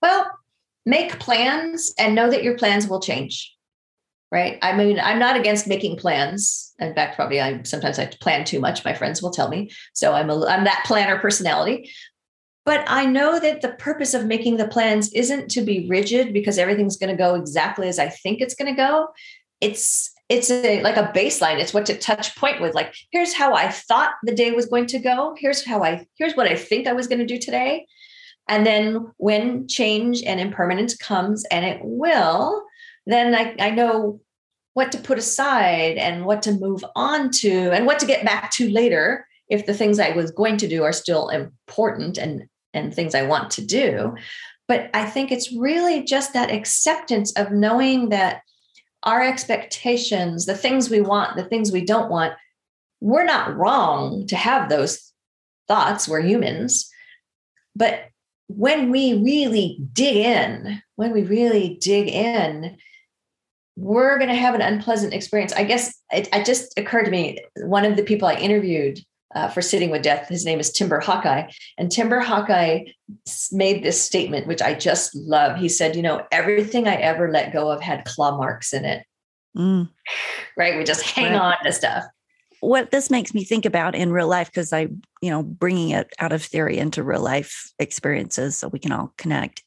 Well, 0.02 0.30
make 0.86 1.20
plans 1.20 1.94
and 1.98 2.16
know 2.16 2.30
that 2.30 2.44
your 2.44 2.58
plans 2.58 2.88
will 2.88 3.02
change 3.02 3.57
right? 4.32 4.58
I 4.62 4.76
mean 4.76 5.00
i'm 5.00 5.20
not 5.20 5.38
against 5.38 5.68
making 5.68 5.98
plans. 5.98 6.74
In 6.80 6.94
fact 6.94 7.16
probably 7.16 7.42
i 7.42 7.62
sometimes 7.64 8.00
i 8.00 8.06
plan 8.06 8.46
too 8.46 8.60
much 8.60 8.86
my 8.86 8.94
friends 8.94 9.22
will 9.22 9.32
tell 9.32 9.50
me. 9.50 9.72
So 9.94 10.14
i'm 10.14 10.30
a 10.30 10.46
i'm 10.46 10.64
that 10.66 10.84
planner 10.86 11.20
personality. 11.20 11.92
But 12.66 12.84
i 12.88 13.06
know 13.06 13.40
that 13.40 13.62
the 13.62 13.74
purpose 13.74 14.14
of 14.14 14.26
making 14.26 14.58
the 14.58 14.68
plans 14.68 15.12
isn't 15.14 15.50
to 15.52 15.62
be 15.62 15.88
rigid 15.90 16.34
because 16.34 16.58
everything's 16.58 16.98
going 16.98 17.16
to 17.16 17.22
go 17.22 17.36
exactly 17.36 17.88
as 17.88 18.00
i 18.00 18.10
think 18.10 18.42
it's 18.42 18.56
going 18.56 18.74
to 18.74 18.78
go. 18.78 19.08
It's 19.62 20.14
it's 20.30 20.52
a, 20.52 20.82
like 20.82 20.98
a 20.98 21.12
baseline. 21.16 21.58
It's 21.58 21.74
what 21.74 21.86
to 21.86 21.98
touch 21.98 22.36
point 22.36 22.60
with 22.62 22.76
like 22.76 22.94
here's 23.12 23.34
how 23.34 23.54
i 23.54 23.70
thought 23.70 24.12
the 24.24 24.36
day 24.36 24.52
was 24.52 24.66
going 24.66 24.88
to 24.88 25.00
go. 25.00 25.36
Here's 25.38 25.66
how 25.66 25.84
i 25.84 26.06
here's 26.18 26.36
what 26.36 26.48
i 26.48 26.56
think 26.56 26.88
i 26.88 26.94
was 26.94 27.08
going 27.08 27.20
to 27.20 27.26
do 27.26 27.40
today. 27.40 27.88
And 28.50 28.66
then 28.66 29.12
when 29.18 29.68
change 29.68 30.24
and 30.24 30.40
impermanence 30.40 30.96
comes 30.96 31.44
and 31.52 31.66
it 31.66 31.80
will 31.84 32.64
then 33.12 33.34
I, 33.34 33.56
I 33.60 33.72
know 33.72 34.22
what 34.74 34.92
to 34.92 35.00
put 35.00 35.18
aside 35.18 35.98
and 35.98 36.26
what 36.26 36.44
to 36.44 36.52
move 36.52 36.86
on 36.96 37.32
to 37.32 37.72
and 37.72 37.86
what 37.86 38.00
to 38.00 38.06
get 38.06 38.26
back 38.26 38.52
to 38.52 38.70
later 38.70 39.26
if 39.50 39.66
the 39.66 39.74
things 39.74 40.00
I 40.00 40.12
was 40.12 40.30
going 40.32 40.58
to 40.58 40.68
do 40.68 40.84
are 40.84 40.94
still 40.94 41.30
important 41.30 42.18
and 42.18 42.48
and 42.74 42.94
things 42.94 43.16
I 43.16 43.24
want 43.24 43.50
to 43.52 43.66
do. 43.66 44.16
but 44.68 44.90
I 44.94 45.06
think 45.06 45.32
it's 45.32 45.54
really 45.54 46.04
just 46.04 46.34
that 46.34 46.52
acceptance 46.52 47.32
of 47.38 47.52
knowing 47.52 48.10
that 48.10 48.42
our 49.04 49.24
expectations, 49.24 50.46
the 50.46 50.56
things 50.56 50.90
we 50.90 51.02
want, 51.02 51.38
the 51.38 51.46
things 51.46 51.72
we 51.72 51.86
don't 51.86 52.10
want, 52.10 52.34
we're 53.00 53.24
not 53.24 53.56
wrong 53.56 54.28
to 54.28 54.36
have 54.36 54.70
those 54.70 55.14
thoughts. 55.68 56.08
We're 56.08 56.22
humans. 56.22 56.90
But 57.76 58.10
when 58.48 58.92
we 58.92 59.14
really 59.14 59.80
dig 59.94 60.18
in, 60.18 60.82
when 60.96 61.14
we 61.14 61.24
really 61.24 61.78
dig 61.80 62.08
in, 62.08 62.78
we're 63.78 64.18
going 64.18 64.30
to 64.30 64.36
have 64.36 64.56
an 64.56 64.62
unpleasant 64.62 65.14
experience. 65.14 65.54
I 65.54 65.64
guess 65.64 65.94
it, 66.12 66.28
it, 66.34 66.46
just 66.46 66.78
occurred 66.78 67.06
to 67.06 67.12
me 67.12 67.38
one 67.58 67.86
of 67.86 67.96
the 67.96 68.04
people 68.04 68.28
I 68.28 68.34
interviewed 68.34 69.00
uh, 69.36 69.50
for 69.50 69.62
Sitting 69.62 69.92
with 69.92 70.02
Death, 70.02 70.28
his 70.30 70.46
name 70.46 70.60
is 70.60 70.72
Timber 70.72 71.00
Hawkeye. 71.00 71.50
And 71.78 71.92
Timber 71.92 72.20
Hawkeye 72.20 72.86
made 73.52 73.84
this 73.84 74.02
statement, 74.02 74.48
which 74.48 74.64
I 74.64 74.74
just 74.74 75.16
love. 75.16 75.58
He 75.58 75.70
said, 75.70 75.96
You 75.96 76.02
know, 76.02 76.26
everything 76.32 76.88
I 76.88 76.96
ever 76.96 77.32
let 77.32 77.54
go 77.54 77.70
of 77.70 77.80
had 77.80 78.06
claw 78.06 78.36
marks 78.36 78.74
in 78.74 78.84
it. 78.84 79.06
Mm. 79.56 79.90
Right. 80.58 80.78
We 80.78 80.84
just 80.84 81.04
hang 81.04 81.34
right. 81.34 81.42
on 81.42 81.64
to 81.64 81.72
stuff. 81.72 82.06
What 82.62 82.90
this 82.90 83.12
makes 83.12 83.36
me 83.36 83.44
think 83.44 83.66
about 83.66 83.94
in 83.94 84.12
real 84.12 84.28
life, 84.28 84.48
because 84.48 84.74
I, 84.74 84.88
you 85.22 85.30
know, 85.30 85.44
bringing 85.44 85.92
it 85.92 86.12
out 86.18 86.32
of 86.32 86.42
theory 86.42 86.80
into 86.80 87.04
real 87.04 87.22
life 87.22 87.72
experiences 87.78 88.58
so 88.58 88.68
we 88.70 88.80
can 88.80 88.92
all 88.92 89.14
connect 89.18 89.62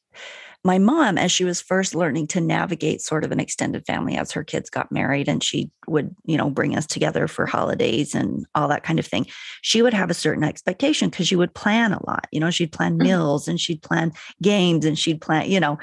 my 0.63 0.77
mom, 0.77 1.17
as 1.17 1.31
she 1.31 1.43
was 1.43 1.59
first 1.59 1.95
learning 1.95 2.27
to 2.27 2.41
navigate 2.41 3.01
sort 3.01 3.23
of 3.23 3.31
an 3.31 3.39
extended 3.39 3.85
family 3.85 4.15
as 4.15 4.31
her 4.31 4.43
kids 4.43 4.69
got 4.69 4.91
married 4.91 5.27
and 5.27 5.43
she 5.43 5.71
would, 5.87 6.15
you 6.25 6.37
know, 6.37 6.51
bring 6.51 6.77
us 6.77 6.85
together 6.85 7.27
for 7.27 7.47
holidays 7.47 8.13
and 8.13 8.45
all 8.53 8.67
that 8.67 8.83
kind 8.83 8.99
of 8.99 9.05
thing, 9.07 9.25
she 9.61 9.81
would 9.81 9.93
have 9.93 10.11
a 10.11 10.15
certain 10.15 10.43
expectation 10.43 11.09
because 11.09 11.27
she 11.27 11.35
would 11.35 11.55
plan 11.55 11.93
a 11.93 12.05
lot. 12.05 12.27
You 12.31 12.39
know, 12.39 12.51
she'd 12.51 12.71
plan 12.71 12.93
mm-hmm. 12.93 13.07
meals 13.07 13.47
and 13.47 13.59
she'd 13.59 13.81
plan 13.81 14.13
games 14.41 14.85
and 14.85 14.97
she'd 14.97 15.19
plan, 15.19 15.49
you 15.49 15.59
know, 15.59 15.79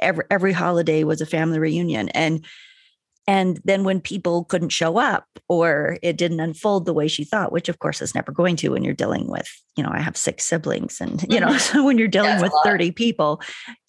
every 0.00 0.24
every 0.30 0.52
holiday 0.52 1.04
was 1.04 1.20
a 1.20 1.26
family 1.26 1.58
reunion. 1.58 2.08
And 2.10 2.44
and 3.26 3.60
then 3.64 3.84
when 3.84 4.00
people 4.00 4.44
couldn't 4.44 4.68
show 4.68 4.98
up 4.98 5.26
or 5.48 5.96
it 6.02 6.16
didn't 6.18 6.40
unfold 6.40 6.84
the 6.84 6.92
way 6.92 7.08
she 7.08 7.24
thought, 7.24 7.52
which 7.52 7.68
of 7.68 7.78
course 7.78 8.02
is 8.02 8.14
never 8.14 8.32
going 8.32 8.56
to 8.56 8.70
when 8.70 8.84
you're 8.84 8.92
dealing 8.92 9.28
with, 9.28 9.48
you 9.76 9.82
know, 9.82 9.90
I 9.90 10.00
have 10.00 10.16
six 10.16 10.44
siblings 10.44 11.00
and, 11.00 11.22
you 11.30 11.40
know, 11.40 11.48
mm-hmm. 11.48 11.58
so 11.58 11.84
when 11.84 11.96
you're 11.96 12.08
dealing 12.08 12.40
with 12.40 12.52
30 12.64 12.90
people 12.90 13.40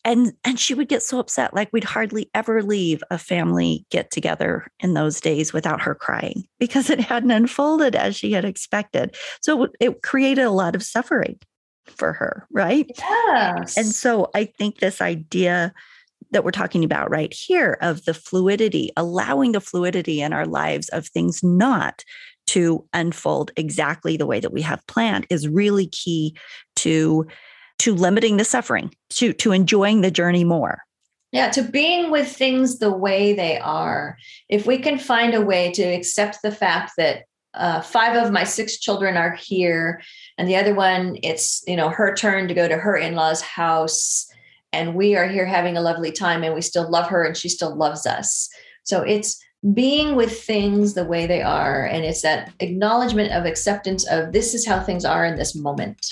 and, 0.06 0.34
and 0.46 0.58
she 0.60 0.74
would 0.74 0.88
get 0.88 1.04
so 1.04 1.20
upset, 1.20 1.54
like 1.54 1.70
we'd 1.74 1.84
hardly 1.84 2.30
ever 2.34 2.64
leave 2.64 3.04
a 3.12 3.18
family 3.18 3.86
get 3.92 4.10
together 4.10 4.68
in 4.80 4.94
those 4.94 5.20
days 5.20 5.52
without 5.52 5.82
her 5.82 5.96
crying 5.96 6.46
because 6.60 6.90
it 6.90 7.00
hadn't 7.02 7.32
unfolded 7.32 7.96
as 7.96 8.16
she 8.16 8.32
had 8.32 8.46
expected. 8.46 9.16
So 9.42 9.68
it 9.80 10.02
created 10.02 10.44
a 10.46 10.52
lot 10.52 10.76
of 10.76 10.84
suffering 10.84 11.40
for 11.86 12.14
her. 12.14 12.48
Right. 12.52 12.90
Yes. 12.98 13.78
And 13.78 13.88
so 13.88 14.30
I 14.34 14.46
think 14.46 14.80
this 14.80 15.02
idea 15.02 15.74
that 16.36 16.44
we're 16.44 16.52
talking 16.52 16.84
about 16.84 17.10
right 17.10 17.34
here 17.34 17.78
of 17.82 18.04
the 18.04 18.14
fluidity, 18.14 18.92
allowing 18.98 19.54
the 19.54 19.62
fluidity 19.62 20.20
in 20.20 20.34
our 20.34 20.46
lives 20.46 20.90
of 20.90 21.08
things 21.08 21.42
not 21.42 22.04
to 22.48 22.86
unfold 22.94 23.52
exactly 23.56 24.18
the 24.18 24.26
way 24.26 24.42
that 24.42 24.52
we 24.52 24.62
have 24.62 24.86
planned 24.86 25.26
is 25.30 25.48
really 25.48 25.88
key 25.88 26.36
to 26.76 27.26
to 27.80 27.96
limiting 27.96 28.36
the 28.36 28.44
suffering, 28.44 28.94
to 29.12 29.32
to 29.32 29.54
enjoying 29.54 30.02
the 30.02 30.12
journey 30.12 30.44
more. 30.44 30.80
Yeah, 31.32 31.50
to 31.52 31.64
being 31.64 32.12
with 32.12 32.30
things 32.30 32.80
the 32.80 32.92
way 32.92 33.34
they 33.34 33.58
are. 33.58 34.18
If 34.50 34.66
we 34.66 34.78
can 34.78 35.00
find 35.00 35.34
a 35.34 35.42
way 35.42 35.72
to 35.72 35.84
accept 35.84 36.40
the 36.44 36.52
fact 36.52 36.94
that 36.98 37.24
uh, 37.54 37.80
five 37.80 38.22
of 38.22 38.34
my 38.34 38.44
six 38.44 38.78
children 38.78 39.16
are 39.16 39.36
here, 39.36 40.02
and 40.38 40.50
the 40.50 40.58
other 40.58 40.76
one, 40.76 41.18
it's 41.24 41.64
you 41.66 41.78
know 41.78 41.88
her 41.88 42.14
turn 42.14 42.50
to 42.50 42.54
go 42.54 42.68
to 42.68 42.76
her 42.76 42.98
in-laws' 42.98 43.42
house, 43.42 44.28
and 44.76 44.94
we 44.94 45.16
are 45.16 45.28
here 45.28 45.46
having 45.46 45.78
a 45.78 45.82
lovely 45.82 46.12
time 46.12 46.44
and 46.44 46.54
we 46.54 46.62
still 46.62 46.90
love 46.90 47.08
her 47.08 47.24
and 47.24 47.38
she 47.38 47.48
still 47.48 47.74
loves 47.74 48.06
us. 48.06 48.50
So 48.84 49.02
it's 49.04 49.42
being 49.74 50.18
with 50.18 50.44
things 50.44 50.94
the 50.94 51.06
way 51.06 51.26
they 51.26 51.42
are. 51.42 51.86
And 51.86 52.04
it's 52.04 52.22
that 52.24 52.52
acknowledgement 52.60 53.32
of 53.32 53.46
acceptance 53.46 54.06
of 54.12 54.34
this 54.34 54.54
is 54.54 54.68
how 54.68 54.82
things 54.82 55.06
are 55.06 55.24
in 55.24 55.38
this 55.38 55.56
moment. 55.56 56.06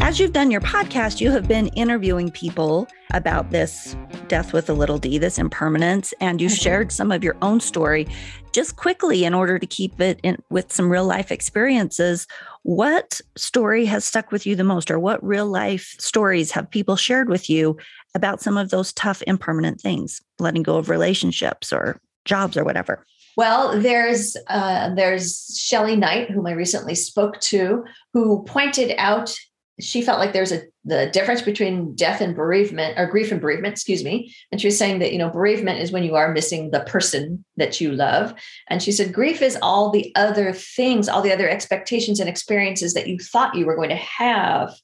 As 0.00 0.18
you've 0.18 0.32
done 0.32 0.50
your 0.50 0.60
podcast, 0.62 1.20
you 1.20 1.30
have 1.30 1.46
been 1.46 1.68
interviewing 1.68 2.30
people 2.30 2.88
about 3.12 3.50
this 3.50 3.94
death 4.28 4.52
with 4.52 4.68
a 4.68 4.72
little 4.72 4.98
d, 4.98 5.18
this 5.18 5.38
impermanence, 5.38 6.12
and 6.20 6.40
you 6.40 6.48
mm-hmm. 6.48 6.56
shared 6.56 6.92
some 6.92 7.12
of 7.12 7.22
your 7.22 7.36
own 7.42 7.60
story 7.60 8.06
just 8.52 8.76
quickly 8.76 9.24
in 9.24 9.34
order 9.34 9.58
to 9.58 9.66
keep 9.66 10.00
it 10.00 10.20
in 10.22 10.36
with 10.50 10.72
some 10.72 10.90
real 10.90 11.04
life 11.04 11.32
experiences 11.32 12.26
what 12.62 13.20
story 13.36 13.84
has 13.84 14.04
stuck 14.04 14.30
with 14.30 14.46
you 14.46 14.54
the 14.54 14.64
most 14.64 14.90
or 14.90 14.98
what 14.98 15.24
real 15.24 15.46
life 15.46 15.96
stories 15.98 16.52
have 16.52 16.70
people 16.70 16.96
shared 16.96 17.28
with 17.28 17.50
you 17.50 17.76
about 18.14 18.40
some 18.40 18.56
of 18.56 18.70
those 18.70 18.92
tough 18.92 19.22
impermanent 19.26 19.80
things 19.80 20.20
letting 20.38 20.62
go 20.62 20.76
of 20.76 20.88
relationships 20.88 21.72
or 21.72 22.00
jobs 22.24 22.56
or 22.56 22.64
whatever? 22.64 23.04
Well, 23.36 23.80
there's 23.80 24.36
uh, 24.48 24.94
there's 24.94 25.58
Shelley 25.58 25.96
Knight, 25.96 26.30
whom 26.30 26.46
I 26.46 26.52
recently 26.52 26.94
spoke 26.94 27.40
to, 27.40 27.82
who 28.12 28.44
pointed 28.44 28.94
out 28.98 29.34
she 29.80 30.02
felt 30.02 30.18
like 30.18 30.32
there's 30.32 30.52
a 30.52 30.62
the 30.84 31.06
difference 31.12 31.42
between 31.42 31.94
death 31.94 32.20
and 32.20 32.34
bereavement 32.34 32.98
or 32.98 33.06
grief 33.06 33.30
and 33.30 33.40
bereavement 33.40 33.72
excuse 33.72 34.02
me. 34.04 34.34
And 34.50 34.60
she 34.60 34.66
was 34.66 34.76
saying 34.76 34.98
that 34.98 35.12
you 35.12 35.18
know 35.18 35.30
bereavement 35.30 35.80
is 35.80 35.92
when 35.92 36.02
you 36.02 36.14
are 36.16 36.32
missing 36.32 36.70
the 36.70 36.80
person 36.80 37.44
that 37.56 37.80
you 37.80 37.92
love. 37.92 38.34
And 38.68 38.82
she 38.82 38.92
said 38.92 39.12
grief 39.12 39.42
is 39.42 39.56
all 39.62 39.90
the 39.90 40.12
other 40.14 40.52
things 40.52 41.08
all 41.08 41.22
the 41.22 41.32
other 41.32 41.48
expectations 41.48 42.20
and 42.20 42.28
experiences 42.28 42.94
that 42.94 43.06
you 43.06 43.18
thought 43.18 43.54
you 43.54 43.66
were 43.66 43.76
going 43.76 43.90
to 43.90 43.96
have 43.96 44.74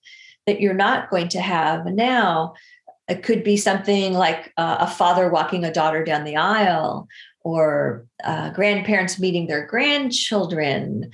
that 0.47 0.61
you're 0.61 0.75
not 0.75 1.11
going 1.11 1.28
to 1.28 1.40
have 1.40 1.85
now. 1.87 2.54
It 3.07 3.23
could 3.23 3.42
be 3.42 3.57
something 3.57 4.14
like 4.14 4.52
uh, 4.57 4.78
a 4.80 4.87
father 4.87 5.30
walking 5.30 5.64
a 5.64 5.73
daughter 5.73 6.04
down 6.04 6.25
the 6.25 6.37
aisle 6.37 7.09
or 7.42 8.07
uh, 8.25 8.50
grandparents 8.50 9.18
meeting 9.18 9.47
their 9.47 9.66
grandchildren. 9.66 11.11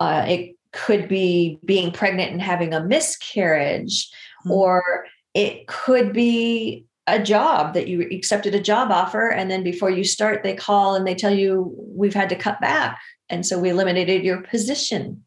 Uh, 0.00 0.24
it 0.28 0.57
could 0.84 1.08
be 1.08 1.58
being 1.64 1.90
pregnant 1.90 2.30
and 2.32 2.40
having 2.40 2.72
a 2.72 2.84
miscarriage, 2.84 4.08
mm-hmm. 4.40 4.52
or 4.52 5.06
it 5.34 5.66
could 5.66 6.12
be 6.12 6.84
a 7.06 7.22
job 7.22 7.74
that 7.74 7.88
you 7.88 8.02
accepted 8.12 8.54
a 8.54 8.60
job 8.60 8.90
offer. 8.90 9.28
And 9.28 9.50
then 9.50 9.64
before 9.64 9.90
you 9.90 10.04
start, 10.04 10.42
they 10.42 10.54
call 10.54 10.94
and 10.94 11.06
they 11.06 11.14
tell 11.14 11.34
you, 11.34 11.74
we've 11.78 12.14
had 12.14 12.28
to 12.28 12.36
cut 12.36 12.60
back. 12.60 13.00
And 13.30 13.44
so 13.44 13.58
we 13.58 13.70
eliminated 13.70 14.24
your 14.24 14.42
position. 14.42 15.24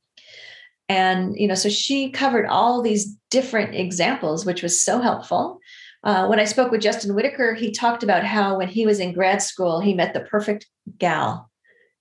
And, 0.89 1.35
you 1.37 1.47
know, 1.47 1.55
so 1.55 1.69
she 1.69 2.11
covered 2.11 2.45
all 2.45 2.81
these 2.81 3.15
different 3.29 3.75
examples, 3.75 4.45
which 4.45 4.61
was 4.61 4.83
so 4.83 4.99
helpful. 4.99 5.59
Uh, 6.03 6.27
when 6.27 6.39
I 6.39 6.45
spoke 6.45 6.71
with 6.71 6.81
Justin 6.81 7.15
Whitaker, 7.15 7.53
he 7.53 7.71
talked 7.71 8.03
about 8.03 8.23
how 8.23 8.57
when 8.57 8.67
he 8.67 8.85
was 8.85 8.99
in 8.99 9.13
grad 9.13 9.41
school, 9.41 9.79
he 9.79 9.93
met 9.93 10.13
the 10.13 10.21
perfect 10.21 10.67
gal. 10.97 11.49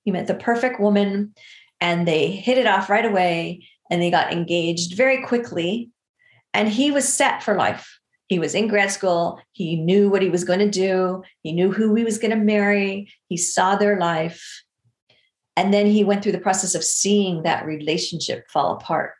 He 0.05 0.11
met 0.11 0.27
the 0.27 0.35
perfect 0.35 0.81
woman 0.81 1.35
and 1.81 2.07
they 2.07 2.31
hit 2.31 2.59
it 2.59 2.67
off 2.67 2.91
right 2.91 3.05
away 3.05 3.67
and 3.91 4.01
they 4.01 4.11
got 4.11 4.33
engaged 4.33 4.97
very 4.97 5.25
quickly. 5.25 5.91
And 6.53 6.69
he 6.69 6.91
was 6.91 7.09
set 7.09 7.43
for 7.43 7.55
life. 7.55 7.99
He 8.29 8.39
was 8.39 8.55
in 8.55 8.69
grad 8.69 8.91
school. 8.91 9.41
He 9.53 9.77
knew 9.77 10.09
what 10.09 10.23
he 10.23 10.31
was 10.31 10.45
going 10.45 10.61
to 10.61 10.71
do. 10.71 11.23
He 11.43 11.53
knew 11.53 11.73
who 11.73 11.95
he 11.95 12.05
was 12.05 12.19
going 12.19 12.31
to 12.31 12.37
marry. 12.37 13.13
He 13.29 13.37
saw 13.37 13.77
their 13.77 13.99
life. 13.99 14.63
And 15.57 15.75
then 15.75 15.87
he 15.87 16.05
went 16.05 16.23
through 16.23 16.33
the 16.33 16.39
process 16.39 16.75
of 16.75 16.85
seeing 16.85 17.43
that 17.43 17.67
relationship 17.67 18.49
fall 18.49 18.73
apart 18.77 19.15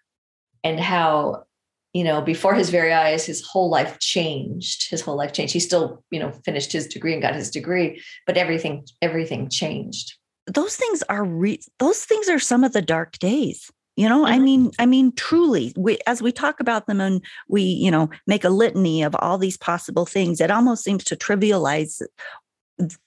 and 0.63 0.79
how, 0.79 1.45
you 1.93 2.05
know, 2.05 2.21
before 2.21 2.55
his 2.55 2.71
very 2.71 2.93
eyes, 2.93 3.27
his 3.27 3.45
whole 3.45 3.69
life 3.69 3.99
changed. 3.99 4.89
His 4.91 5.01
whole 5.01 5.17
life 5.17 5.33
changed. 5.33 5.53
He 5.53 5.61
still, 5.61 6.05
you 6.11 6.21
know, 6.21 6.33
finished 6.45 6.71
his 6.71 6.87
degree 6.87 7.13
and 7.13 7.23
got 7.23 7.35
his 7.35 7.51
degree, 7.51 8.01
but 8.27 8.37
everything, 8.37 8.87
everything 9.03 9.49
changed 9.51 10.20
those 10.47 10.77
things 10.77 11.03
are 11.09 11.25
re- 11.25 11.63
those 11.79 12.05
things 12.05 12.29
are 12.29 12.39
some 12.39 12.65
of 12.65 12.73
the 12.73 12.83
dark 12.83 13.19
days 13.19 13.71
you 13.97 14.09
know 14.09 14.25
mm-hmm. 14.25 14.33
i 14.33 14.39
mean 14.39 14.71
i 14.79 14.87
mean 14.87 15.13
truly 15.17 15.73
we, 15.77 15.99
as 16.07 16.23
we 16.23 16.33
talk 16.33 16.61
about 16.61 16.87
them 16.87 17.01
and 17.01 17.23
we 17.49 17.63
you 17.63 17.91
know 17.91 18.09
make 18.27 18.45
a 18.45 18.51
litany 18.51 19.03
of 19.03 19.15
all 19.19 19.39
these 19.39 19.57
possible 19.57 20.07
things 20.07 20.41
it 20.41 20.51
almost 20.51 20.85
seems 20.85 21.05
to 21.05 21.17
trivialize 21.17 22.03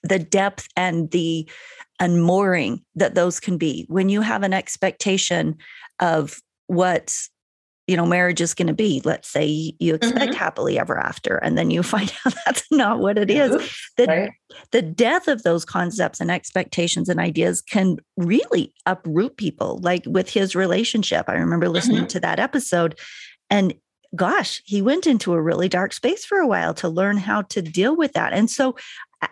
the 0.03 0.19
depth 0.19 0.67
and 0.75 1.09
the 1.11 1.49
unmooring 1.99 2.83
that 2.95 3.15
those 3.15 3.39
can 3.39 3.57
be 3.57 3.85
when 3.87 4.09
you 4.09 4.21
have 4.21 4.43
an 4.43 4.53
expectation 4.53 5.55
of 5.99 6.41
what 6.67 7.27
you 7.87 7.97
know 7.97 8.05
marriage 8.05 8.41
is 8.41 8.53
going 8.53 8.67
to 8.67 8.73
be 8.73 9.01
let's 9.03 9.29
say 9.29 9.73
you 9.79 9.95
expect 9.95 10.31
mm-hmm. 10.31 10.39
happily 10.39 10.79
ever 10.79 10.97
after 10.97 11.37
and 11.37 11.57
then 11.57 11.69
you 11.69 11.83
find 11.93 12.13
out 12.25 12.33
that's 12.45 12.65
not 12.71 12.99
what 12.99 13.17
it 13.17 13.29
is 13.29 13.51
the, 13.97 14.05
right. 14.05 14.31
the 14.71 14.81
death 14.81 15.27
of 15.27 15.43
those 15.43 15.65
concepts 15.65 16.19
and 16.19 16.31
expectations 16.31 17.09
and 17.09 17.19
ideas 17.19 17.61
can 17.61 17.97
really 18.17 18.73
uproot 18.85 19.37
people 19.37 19.79
like 19.81 20.03
with 20.05 20.29
his 20.29 20.55
relationship 20.55 21.25
i 21.27 21.33
remember 21.33 21.69
listening 21.69 21.97
mm-hmm. 21.97 22.07
to 22.07 22.19
that 22.19 22.39
episode 22.39 22.97
and 23.49 23.73
gosh 24.15 24.61
he 24.65 24.81
went 24.81 25.07
into 25.07 25.33
a 25.33 25.41
really 25.41 25.67
dark 25.67 25.93
space 25.93 26.23
for 26.23 26.37
a 26.37 26.47
while 26.47 26.73
to 26.73 26.87
learn 26.87 27.17
how 27.17 27.41
to 27.41 27.61
deal 27.61 27.95
with 27.95 28.13
that 28.13 28.33
and 28.33 28.49
so 28.49 28.75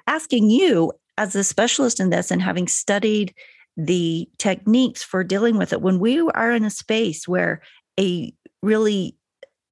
asking 0.08 0.50
you 0.50 0.92
as 1.18 1.36
a 1.36 1.44
specialist 1.44 2.00
in 2.00 2.10
this 2.10 2.32
and 2.32 2.42
having 2.42 2.68
studied 2.68 3.34
the 3.78 4.28
techniques 4.38 5.04
for 5.04 5.24
dealing 5.24 5.58
with 5.58 5.72
it 5.72 5.82
when 5.82 6.00
we 6.00 6.20
are 6.20 6.52
in 6.52 6.66
a 6.66 6.70
space 6.70 7.28
where 7.28 7.62
a 8.00 8.34
really 8.62 9.18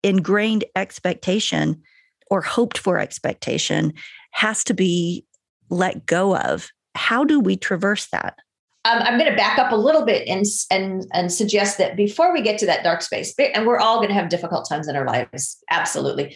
ingrained 0.04 0.66
expectation 0.76 1.82
or 2.30 2.42
hoped 2.42 2.78
for 2.78 3.00
expectation 3.00 3.94
has 4.32 4.64
to 4.64 4.74
be 4.74 5.26
let 5.70 6.06
go 6.06 6.36
of. 6.36 6.70
How 6.96 7.24
do 7.24 7.40
we 7.40 7.56
traverse 7.56 8.08
that? 8.12 8.38
Um, 8.86 9.00
I'm 9.02 9.20
going 9.20 9.30
to 9.30 9.36
back 9.36 9.60
up 9.60 9.72
a 9.72 9.76
little 9.76 10.06
bit 10.06 10.28
and, 10.28 10.46
and 10.72 11.06
and 11.14 11.32
suggest 11.32 11.78
that 11.78 11.98
before 11.98 12.32
we 12.32 12.42
get 12.42 12.58
to 12.60 12.66
that 12.66 12.84
dark 12.84 13.02
space, 13.02 13.34
and 13.38 13.68
we're 13.68 13.78
all 13.78 13.98
going 13.98 14.08
to 14.08 14.14
have 14.14 14.30
difficult 14.30 14.68
times 14.70 14.88
in 14.88 14.96
our 14.96 15.06
lives, 15.06 15.58
absolutely. 15.70 16.36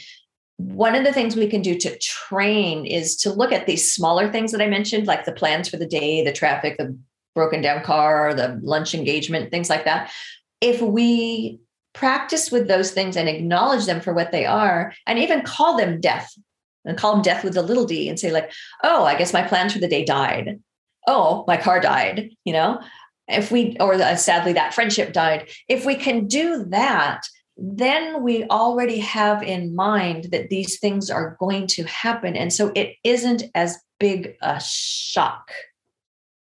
One 0.57 0.93
of 0.93 1.03
the 1.03 1.13
things 1.13 1.35
we 1.35 1.47
can 1.47 1.61
do 1.61 1.77
to 1.79 1.97
train 1.99 2.85
is 2.85 3.15
to 3.17 3.31
look 3.31 3.51
at 3.51 3.65
these 3.65 3.91
smaller 3.91 4.31
things 4.31 4.51
that 4.51 4.61
I 4.61 4.67
mentioned, 4.67 5.07
like 5.07 5.25
the 5.25 5.31
plans 5.31 5.69
for 5.69 5.77
the 5.77 5.87
day, 5.87 6.23
the 6.23 6.33
traffic, 6.33 6.77
the 6.77 6.97
broken 7.33 7.61
down 7.61 7.81
car, 7.81 8.33
the 8.33 8.59
lunch 8.61 8.93
engagement, 8.93 9.49
things 9.49 9.69
like 9.69 9.85
that. 9.85 10.11
If 10.61 10.81
we 10.81 11.59
practice 11.93 12.51
with 12.51 12.67
those 12.67 12.91
things 12.91 13.15
and 13.15 13.29
acknowledge 13.29 13.85
them 13.85 14.01
for 14.01 14.13
what 14.13 14.31
they 14.31 14.45
are, 14.45 14.93
and 15.07 15.19
even 15.19 15.41
call 15.41 15.77
them 15.77 16.01
death, 16.01 16.33
and 16.85 16.97
call 16.97 17.13
them 17.13 17.21
death 17.21 17.43
with 17.43 17.55
a 17.57 17.61
little 17.61 17.85
d, 17.85 18.09
and 18.09 18.19
say, 18.19 18.31
like, 18.31 18.51
oh, 18.83 19.03
I 19.03 19.15
guess 19.15 19.33
my 19.33 19.43
plans 19.43 19.73
for 19.73 19.79
the 19.79 19.87
day 19.87 20.03
died. 20.03 20.59
Oh, 21.07 21.43
my 21.47 21.57
car 21.57 21.79
died, 21.79 22.31
you 22.45 22.53
know? 22.53 22.81
If 23.27 23.51
we, 23.51 23.77
or 23.79 23.93
uh, 23.93 24.15
sadly, 24.15 24.53
that 24.53 24.73
friendship 24.73 25.13
died. 25.13 25.49
If 25.69 25.85
we 25.85 25.95
can 25.95 26.27
do 26.27 26.65
that, 26.65 27.21
then 27.55 28.23
we 28.23 28.43
already 28.45 28.99
have 28.99 29.43
in 29.43 29.75
mind 29.75 30.25
that 30.31 30.49
these 30.49 30.79
things 30.79 31.09
are 31.09 31.37
going 31.39 31.67
to 31.67 31.83
happen. 31.83 32.35
And 32.35 32.51
so 32.51 32.71
it 32.75 32.95
isn't 33.03 33.43
as 33.55 33.77
big 33.99 34.35
a 34.41 34.59
shock. 34.59 35.51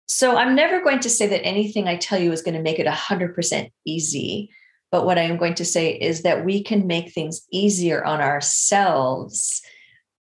So 0.09 0.37
I'm 0.37 0.55
never 0.55 0.83
going 0.83 1.01
to 1.01 1.11
say 1.11 1.27
that 1.27 1.45
anything 1.45 1.87
I 1.87 1.97
tell 1.97 2.19
you 2.19 2.33
is 2.33 2.43
going 2.43 2.55
to 2.55 2.63
make 2.63 2.79
it 2.79 2.87
100% 2.87 3.71
easy. 3.87 4.51
But 4.93 5.07
what 5.07 5.19
I 5.19 5.23
am 5.23 5.39
going 5.39 5.55
to 5.55 5.65
say 5.65 5.91
is 5.91 6.23
that 6.23 6.45
we 6.45 6.63
can 6.63 6.87
make 6.87 7.13
things 7.13 7.47
easier 7.51 8.05
on 8.05 8.21
ourselves 8.21 9.63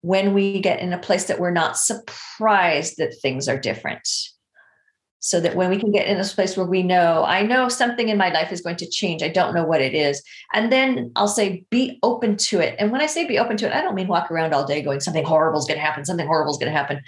when 0.01 0.33
we 0.33 0.61
get 0.61 0.79
in 0.79 0.93
a 0.93 0.99
place 0.99 1.25
that 1.25 1.39
we're 1.39 1.51
not 1.51 1.77
surprised 1.77 2.97
that 2.97 3.15
things 3.21 3.49
are 3.49 3.59
different. 3.59 4.07
So 5.23 5.39
that 5.39 5.55
when 5.55 5.69
we 5.69 5.77
can 5.77 5.91
get 5.91 6.07
in 6.07 6.17
this 6.17 6.33
place 6.33 6.57
where 6.57 6.65
we 6.65 6.81
know 6.81 7.23
i 7.23 7.43
know 7.43 7.69
something 7.69 8.09
in 8.09 8.17
my 8.17 8.29
life 8.29 8.51
is 8.51 8.61
going 8.61 8.77
to 8.77 8.89
change. 8.89 9.21
I 9.21 9.29
don't 9.29 9.53
know 9.53 9.63
what 9.63 9.79
it 9.79 9.93
is. 9.93 10.23
And 10.51 10.71
then 10.71 11.11
i'll 11.15 11.27
say 11.27 11.63
be 11.69 11.99
open 12.01 12.37
to 12.37 12.59
it. 12.59 12.75
And 12.79 12.91
when 12.91 13.01
i 13.01 13.05
say 13.05 13.27
be 13.27 13.37
open 13.37 13.55
to 13.57 13.67
it 13.67 13.73
i 13.73 13.81
don't 13.81 13.93
mean 13.93 14.07
walk 14.07 14.31
around 14.31 14.51
all 14.51 14.65
day 14.65 14.81
going 14.81 14.99
something 14.99 15.23
horrible 15.23 15.59
is 15.59 15.67
going 15.67 15.79
to 15.79 15.85
happen 15.85 16.05
something 16.05 16.25
horrible 16.25 16.53
is 16.53 16.57
going 16.57 16.71
to 16.71 16.77
happen. 16.77 17.01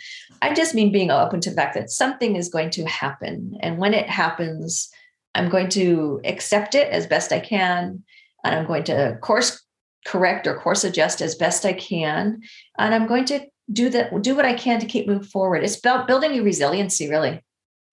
I 0.44 0.54
just 0.54 0.76
mean 0.76 0.92
being 0.92 1.10
open 1.10 1.42
to 1.42 1.50
the 1.50 1.56
fact 1.56 1.74
that 1.74 1.90
something 1.90 2.36
is 2.36 2.50
going 2.50 2.70
to 2.72 2.86
happen. 2.86 3.58
And 3.62 3.80
when 3.80 3.96
it 3.96 4.08
happens 4.08 4.92
i'm 5.36 5.50
going 5.50 5.70
to 5.70 6.22
accept 6.26 6.76
it 6.76 6.90
as 6.90 7.08
best 7.08 7.32
i 7.32 7.40
can 7.40 8.04
and 8.44 8.56
i'm 8.56 8.66
going 8.66 8.84
to 8.84 9.18
course 9.22 9.62
correct 10.06 10.48
or 10.48 10.58
course 10.58 10.84
adjust 10.84 11.22
as 11.22 11.36
best 11.36 11.66
i 11.66 11.74
can 11.74 12.42
and 12.78 12.94
i'm 12.94 13.08
going 13.08 13.26
to 13.26 13.40
do 13.72 13.90
that 13.90 14.22
do 14.22 14.36
what 14.36 14.46
i 14.46 14.54
can 14.54 14.80
to 14.80 14.86
keep 14.86 15.08
moving 15.08 15.24
forward 15.24 15.64
it's 15.64 15.80
about 15.80 16.08
building 16.08 16.34
your 16.34 16.44
resiliency 16.44 17.10
really 17.10 17.42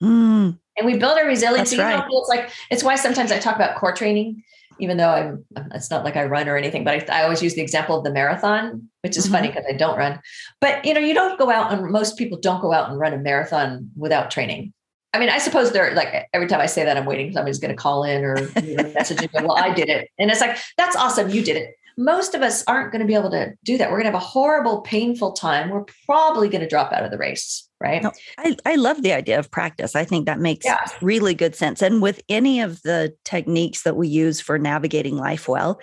Mm. 0.03 0.59
And 0.77 0.87
we 0.87 0.97
build 0.97 1.19
our 1.19 1.27
resiliency. 1.27 1.79
Right. 1.79 1.93
You 1.93 1.99
know, 1.99 2.21
it's 2.21 2.29
like 2.29 2.51
it's 2.71 2.83
why 2.83 2.97
sometimes 2.97 3.33
I 3.33 3.39
talk 3.39 3.57
about 3.57 3.77
core 3.77 3.93
training, 3.93 4.43
even 4.79 4.97
though 4.97 5.11
I'm 5.11 5.45
it's 5.75 5.91
not 5.91 6.05
like 6.05 6.17
I 6.17 6.25
run 6.25 6.49
or 6.49 6.57
anything, 6.57 6.85
but 6.85 7.11
I, 7.11 7.21
I 7.21 7.23
always 7.25 7.43
use 7.43 7.55
the 7.55 7.61
example 7.61 7.99
of 7.99 8.05
the 8.05 8.13
marathon, 8.13 8.89
which 9.03 9.17
is 9.17 9.25
mm-hmm. 9.25 9.35
funny 9.35 9.49
because 9.49 9.65
I 9.69 9.73
don't 9.73 9.99
run. 9.99 10.21
But 10.61 10.85
you 10.85 10.95
know, 10.95 11.01
you 11.01 11.15
don't 11.15 11.39
go 11.39 11.51
out 11.51 11.73
and 11.73 11.91
most 11.91 12.17
people 12.17 12.39
don't 12.39 12.63
go 12.63 12.73
out 12.73 12.89
and 12.89 12.99
run 12.99 13.13
a 13.13 13.19
marathon 13.19 13.91
without 13.97 14.31
training. 14.31 14.73
I 15.13 15.19
mean, 15.19 15.29
I 15.29 15.39
suppose 15.39 15.73
they're 15.73 15.95
like 15.95 16.29
every 16.33 16.47
time 16.47 16.61
I 16.61 16.67
say 16.67 16.85
that, 16.85 16.97
I'm 16.97 17.07
waiting 17.07 17.33
somebody's 17.33 17.59
going 17.59 17.75
to 17.75 17.77
call 17.77 18.05
in 18.05 18.25
or 18.25 18.39
you 18.63 18.77
know, 18.77 18.93
message 18.95 19.21
me. 19.21 19.29
Well, 19.35 19.57
I 19.57 19.75
did 19.75 19.89
it, 19.89 20.09
and 20.19 20.31
it's 20.31 20.41
like 20.41 20.57
that's 20.77 20.97
awesome. 20.97 21.31
You 21.31 21.43
did 21.43 21.57
it 21.57 21.75
most 22.01 22.35
of 22.35 22.41
us 22.41 22.65
aren't 22.67 22.93
going 22.93 23.01
to 23.01 23.07
be 23.07 23.15
able 23.15 23.31
to 23.31 23.53
do 23.63 23.77
that. 23.77 23.91
We're 23.91 23.99
going 24.01 24.11
to 24.11 24.13
have 24.13 24.23
a 24.23 24.27
horrible, 24.27 24.81
painful 24.81 25.33
time. 25.33 25.69
We're 25.69 25.85
probably 26.07 26.49
going 26.49 26.63
to 26.63 26.69
drop 26.69 26.93
out 26.93 27.05
of 27.05 27.11
the 27.11 27.19
race, 27.19 27.69
right? 27.79 28.03
No, 28.03 28.13
I, 28.39 28.57
I 28.65 28.77
love 28.77 29.03
the 29.03 29.13
idea 29.13 29.39
of 29.39 29.51
practice. 29.51 29.95
I 29.95 30.05
think 30.05 30.25
that 30.27 30.41
makes 30.41 30.65
yeah. 30.65 30.83
really 31.03 31.35
good 31.35 31.55
sense. 31.55 31.83
And 31.83 32.01
with 32.01 32.23
any 32.29 32.61
of 32.61 32.81
the 32.83 33.15
techniques 33.25 33.83
that 33.83 33.97
we 33.97 34.09
use 34.09 34.41
for 34.41 34.59
navigating 34.59 35.17
life 35.17 35.47
well, 35.47 35.79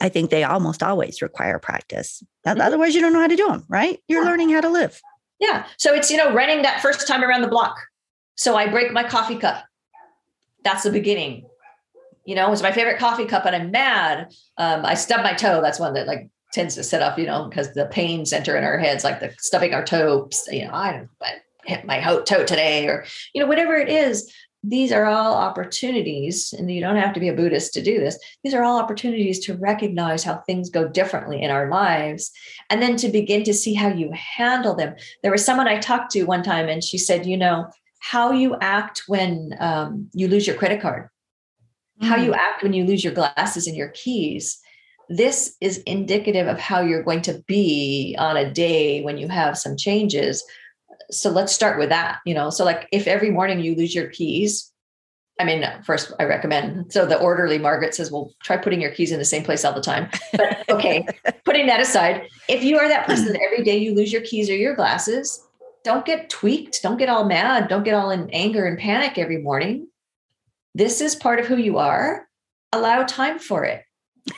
I 0.00 0.08
think 0.08 0.30
they 0.30 0.42
almost 0.42 0.82
always 0.82 1.22
require 1.22 1.58
practice. 1.58 2.22
Mm-hmm. 2.46 2.60
Otherwise, 2.60 2.94
you 2.96 3.00
don't 3.00 3.12
know 3.12 3.20
how 3.20 3.28
to 3.28 3.36
do 3.36 3.46
them, 3.46 3.64
right? 3.68 4.00
You're 4.08 4.22
yeah. 4.22 4.28
learning 4.28 4.50
how 4.50 4.62
to 4.62 4.70
live. 4.70 5.00
Yeah. 5.38 5.66
So 5.78 5.94
it's, 5.94 6.10
you 6.10 6.16
know, 6.16 6.34
running 6.34 6.62
that 6.62 6.82
first 6.82 7.06
time 7.06 7.22
around 7.22 7.42
the 7.42 7.48
block. 7.48 7.76
So 8.40 8.56
I 8.56 8.68
break 8.68 8.92
my 8.92 9.04
coffee 9.04 9.36
cup. 9.36 9.64
That's 10.64 10.82
the 10.82 10.90
beginning 10.90 11.44
you 12.24 12.34
know, 12.34 12.52
it's 12.52 12.62
my 12.62 12.72
favorite 12.72 12.98
coffee 12.98 13.24
cup 13.24 13.44
and 13.46 13.56
I'm 13.56 13.70
mad. 13.70 14.32
Um, 14.56 14.84
I 14.84 14.94
stub 14.94 15.22
my 15.22 15.32
toe. 15.32 15.60
That's 15.60 15.80
one 15.80 15.94
that 15.94 16.06
like 16.06 16.28
tends 16.52 16.74
to 16.74 16.84
set 16.84 17.02
off, 17.02 17.18
you 17.18 17.26
know, 17.26 17.48
because 17.48 17.72
the 17.72 17.86
pain 17.86 18.26
center 18.26 18.56
in 18.56 18.62
our 18.62 18.78
heads, 18.78 19.02
like 19.04 19.20
the 19.20 19.34
stubbing 19.38 19.74
our 19.74 19.84
toe, 19.84 20.28
you 20.50 20.64
know, 20.64 20.72
I, 20.72 21.06
I 21.22 21.32
hit 21.64 21.84
my 21.84 22.00
toe 22.00 22.44
today 22.44 22.86
or, 22.86 23.04
you 23.34 23.42
know, 23.42 23.48
whatever 23.48 23.74
it 23.74 23.88
is. 23.88 24.32
These 24.62 24.92
are 24.92 25.06
all 25.06 25.34
opportunities, 25.34 26.52
and 26.52 26.70
you 26.70 26.82
don't 26.82 26.98
have 26.98 27.14
to 27.14 27.20
be 27.20 27.30
a 27.30 27.34
Buddhist 27.34 27.72
to 27.72 27.82
do 27.82 27.98
this. 27.98 28.18
These 28.44 28.52
are 28.52 28.62
all 28.62 28.78
opportunities 28.78 29.38
to 29.46 29.56
recognize 29.56 30.22
how 30.22 30.36
things 30.36 30.68
go 30.68 30.86
differently 30.86 31.40
in 31.40 31.50
our 31.50 31.70
lives 31.70 32.30
and 32.68 32.82
then 32.82 32.96
to 32.96 33.08
begin 33.08 33.42
to 33.44 33.54
see 33.54 33.72
how 33.72 33.88
you 33.88 34.12
handle 34.12 34.74
them. 34.74 34.96
There 35.22 35.32
was 35.32 35.42
someone 35.42 35.66
I 35.66 35.78
talked 35.78 36.10
to 36.10 36.24
one 36.24 36.42
time, 36.42 36.68
and 36.68 36.84
she 36.84 36.98
said, 36.98 37.24
You 37.24 37.38
know, 37.38 37.70
how 38.00 38.32
you 38.32 38.56
act 38.60 39.04
when 39.06 39.54
um, 39.60 40.08
you 40.12 40.26
lose 40.26 40.46
your 40.46 40.56
credit 40.56 40.80
card. 40.80 41.08
How 42.02 42.16
you 42.16 42.32
mm. 42.32 42.36
act 42.36 42.62
when 42.62 42.72
you 42.72 42.84
lose 42.84 43.04
your 43.04 43.12
glasses 43.12 43.66
and 43.66 43.76
your 43.76 43.90
keys. 43.90 44.58
This 45.10 45.54
is 45.60 45.78
indicative 45.78 46.46
of 46.46 46.58
how 46.58 46.80
you're 46.80 47.02
going 47.02 47.20
to 47.22 47.42
be 47.46 48.16
on 48.18 48.38
a 48.38 48.50
day 48.50 49.02
when 49.02 49.18
you 49.18 49.28
have 49.28 49.58
some 49.58 49.76
changes. 49.76 50.42
So 51.10 51.30
let's 51.30 51.52
start 51.52 51.78
with 51.78 51.90
that 51.90 52.20
you 52.24 52.32
know? 52.32 52.48
So 52.48 52.64
like 52.64 52.88
if 52.90 53.06
every 53.06 53.30
morning 53.30 53.60
you 53.60 53.74
lose 53.74 53.94
your 53.94 54.08
keys 54.08 54.66
i 55.38 55.44
mean 55.44 55.64
first 55.84 56.12
i 56.20 56.24
recommend 56.24 56.92
so 56.92 57.06
the 57.06 57.18
orderly 57.18 57.56
margaret 57.56 57.94
says 57.94 58.10
well 58.10 58.30
try 58.42 58.58
putting 58.58 58.78
your 58.78 58.90
keys 58.90 59.10
in 59.10 59.18
the 59.18 59.24
same 59.24 59.42
place 59.42 59.64
all 59.64 59.72
the 59.72 59.80
time. 59.80 60.10
But 60.32 60.68
okay 60.68 61.06
putting 61.46 61.66
that 61.66 61.80
aside 61.80 62.28
if 62.48 62.62
you 62.62 62.76
are 62.76 62.88
that 62.88 63.06
person 63.06 63.32
that 63.32 63.40
every 63.42 63.64
day 63.64 63.78
you 63.78 63.94
lose 63.94 64.12
your 64.12 64.22
keys 64.22 64.50
or 64.50 64.56
your 64.56 64.74
glasses 64.74 65.42
don't 65.84 66.04
get 66.04 66.30
tweaked 66.30 66.82
don't 66.82 66.98
get 66.98 67.08
all 67.08 67.24
mad 67.24 67.68
don't 67.68 67.84
get 67.84 67.94
all 67.94 68.10
in 68.10 68.28
anger 68.30 68.66
and 68.66 68.78
panic 68.78 69.18
every 69.18 69.38
morning 69.38 69.86
this 70.74 71.00
is 71.00 71.14
part 71.14 71.40
of 71.40 71.46
who 71.46 71.56
you 71.56 71.78
are. 71.78 72.28
Allow 72.72 73.04
time 73.04 73.38
for 73.38 73.64
it. 73.64 73.84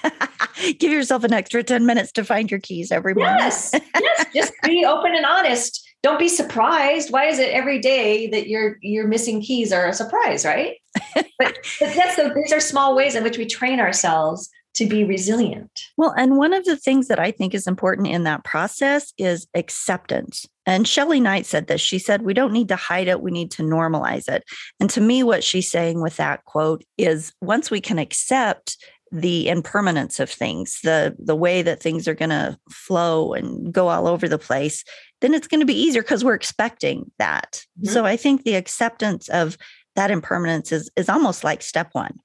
Give 0.78 0.92
yourself 0.92 1.24
an 1.24 1.32
extra 1.32 1.62
10 1.62 1.84
minutes 1.84 2.12
to 2.12 2.24
find 2.24 2.50
your 2.50 2.60
keys 2.60 2.90
every 2.90 3.14
morning. 3.14 3.36
Yes. 3.38 3.70
yes. 3.74 4.26
Just 4.34 4.52
be 4.62 4.84
open 4.84 5.14
and 5.14 5.26
honest. 5.26 5.86
Don't 6.02 6.18
be 6.18 6.28
surprised. 6.28 7.12
Why 7.12 7.26
is 7.26 7.38
it 7.38 7.50
every 7.50 7.78
day 7.78 8.28
that 8.30 8.48
you're 8.48 8.76
you're 8.80 9.06
missing 9.06 9.40
keys 9.40 9.72
are 9.72 9.86
a 9.86 9.92
surprise, 9.92 10.44
right? 10.44 10.76
but, 11.14 11.26
but 11.38 11.56
that's 11.80 12.16
the, 12.16 12.32
these 12.34 12.52
are 12.52 12.60
small 12.60 12.96
ways 12.96 13.14
in 13.14 13.22
which 13.22 13.38
we 13.38 13.46
train 13.46 13.78
ourselves 13.78 14.50
to 14.74 14.86
be 14.86 15.04
resilient. 15.04 15.70
Well, 15.96 16.14
and 16.16 16.38
one 16.38 16.54
of 16.54 16.64
the 16.64 16.76
things 16.76 17.08
that 17.08 17.18
I 17.18 17.30
think 17.30 17.54
is 17.54 17.66
important 17.66 18.08
in 18.08 18.24
that 18.24 18.42
process 18.42 19.12
is 19.18 19.46
acceptance. 19.54 20.46
And 20.66 20.86
Shelley 20.86 21.20
Knight 21.20 21.46
said 21.46 21.66
this. 21.66 21.80
She 21.80 21.98
said, 21.98 22.22
We 22.22 22.34
don't 22.34 22.52
need 22.52 22.68
to 22.68 22.76
hide 22.76 23.08
it, 23.08 23.20
we 23.20 23.30
need 23.30 23.50
to 23.52 23.62
normalize 23.62 24.28
it. 24.28 24.44
And 24.80 24.88
to 24.90 25.00
me, 25.00 25.22
what 25.22 25.44
she's 25.44 25.70
saying 25.70 26.00
with 26.00 26.16
that 26.16 26.44
quote 26.44 26.84
is 26.96 27.32
once 27.40 27.70
we 27.70 27.80
can 27.80 27.98
accept 27.98 28.76
the 29.10 29.48
impermanence 29.48 30.18
of 30.20 30.30
things, 30.30 30.80
the 30.82 31.14
the 31.18 31.36
way 31.36 31.62
that 31.62 31.82
things 31.82 32.08
are 32.08 32.14
going 32.14 32.30
to 32.30 32.56
flow 32.70 33.34
and 33.34 33.72
go 33.72 33.88
all 33.88 34.08
over 34.08 34.26
the 34.26 34.38
place, 34.38 34.84
then 35.20 35.34
it's 35.34 35.48
going 35.48 35.60
to 35.60 35.66
be 35.66 35.78
easier 35.78 36.02
because 36.02 36.24
we're 36.24 36.34
expecting 36.34 37.10
that. 37.18 37.64
Mm-hmm. 37.78 37.92
So 37.92 38.06
I 38.06 38.16
think 38.16 38.42
the 38.42 38.54
acceptance 38.54 39.28
of 39.28 39.58
that 39.96 40.10
impermanence 40.10 40.72
is 40.72 40.90
is 40.96 41.08
almost 41.08 41.44
like 41.44 41.62
step 41.62 41.90
one. 41.92 42.18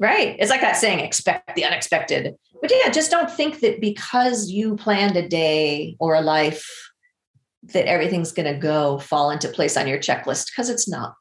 Right. 0.00 0.34
It's 0.40 0.50
like 0.50 0.60
that 0.60 0.76
saying, 0.76 0.98
expect 0.98 1.54
the 1.54 1.64
unexpected. 1.64 2.34
But 2.60 2.72
yeah, 2.74 2.90
just 2.90 3.12
don't 3.12 3.30
think 3.30 3.60
that 3.60 3.80
because 3.80 4.50
you 4.50 4.74
planned 4.74 5.16
a 5.16 5.28
day 5.28 5.96
or 6.00 6.14
a 6.14 6.20
life 6.20 6.66
that 7.72 7.86
everything's 7.86 8.32
going 8.32 8.52
to 8.52 8.58
go 8.58 8.98
fall 8.98 9.30
into 9.30 9.48
place 9.48 9.76
on 9.76 9.88
your 9.88 9.98
checklist 9.98 10.46
because 10.50 10.68
it's 10.68 10.88
not. 10.88 11.16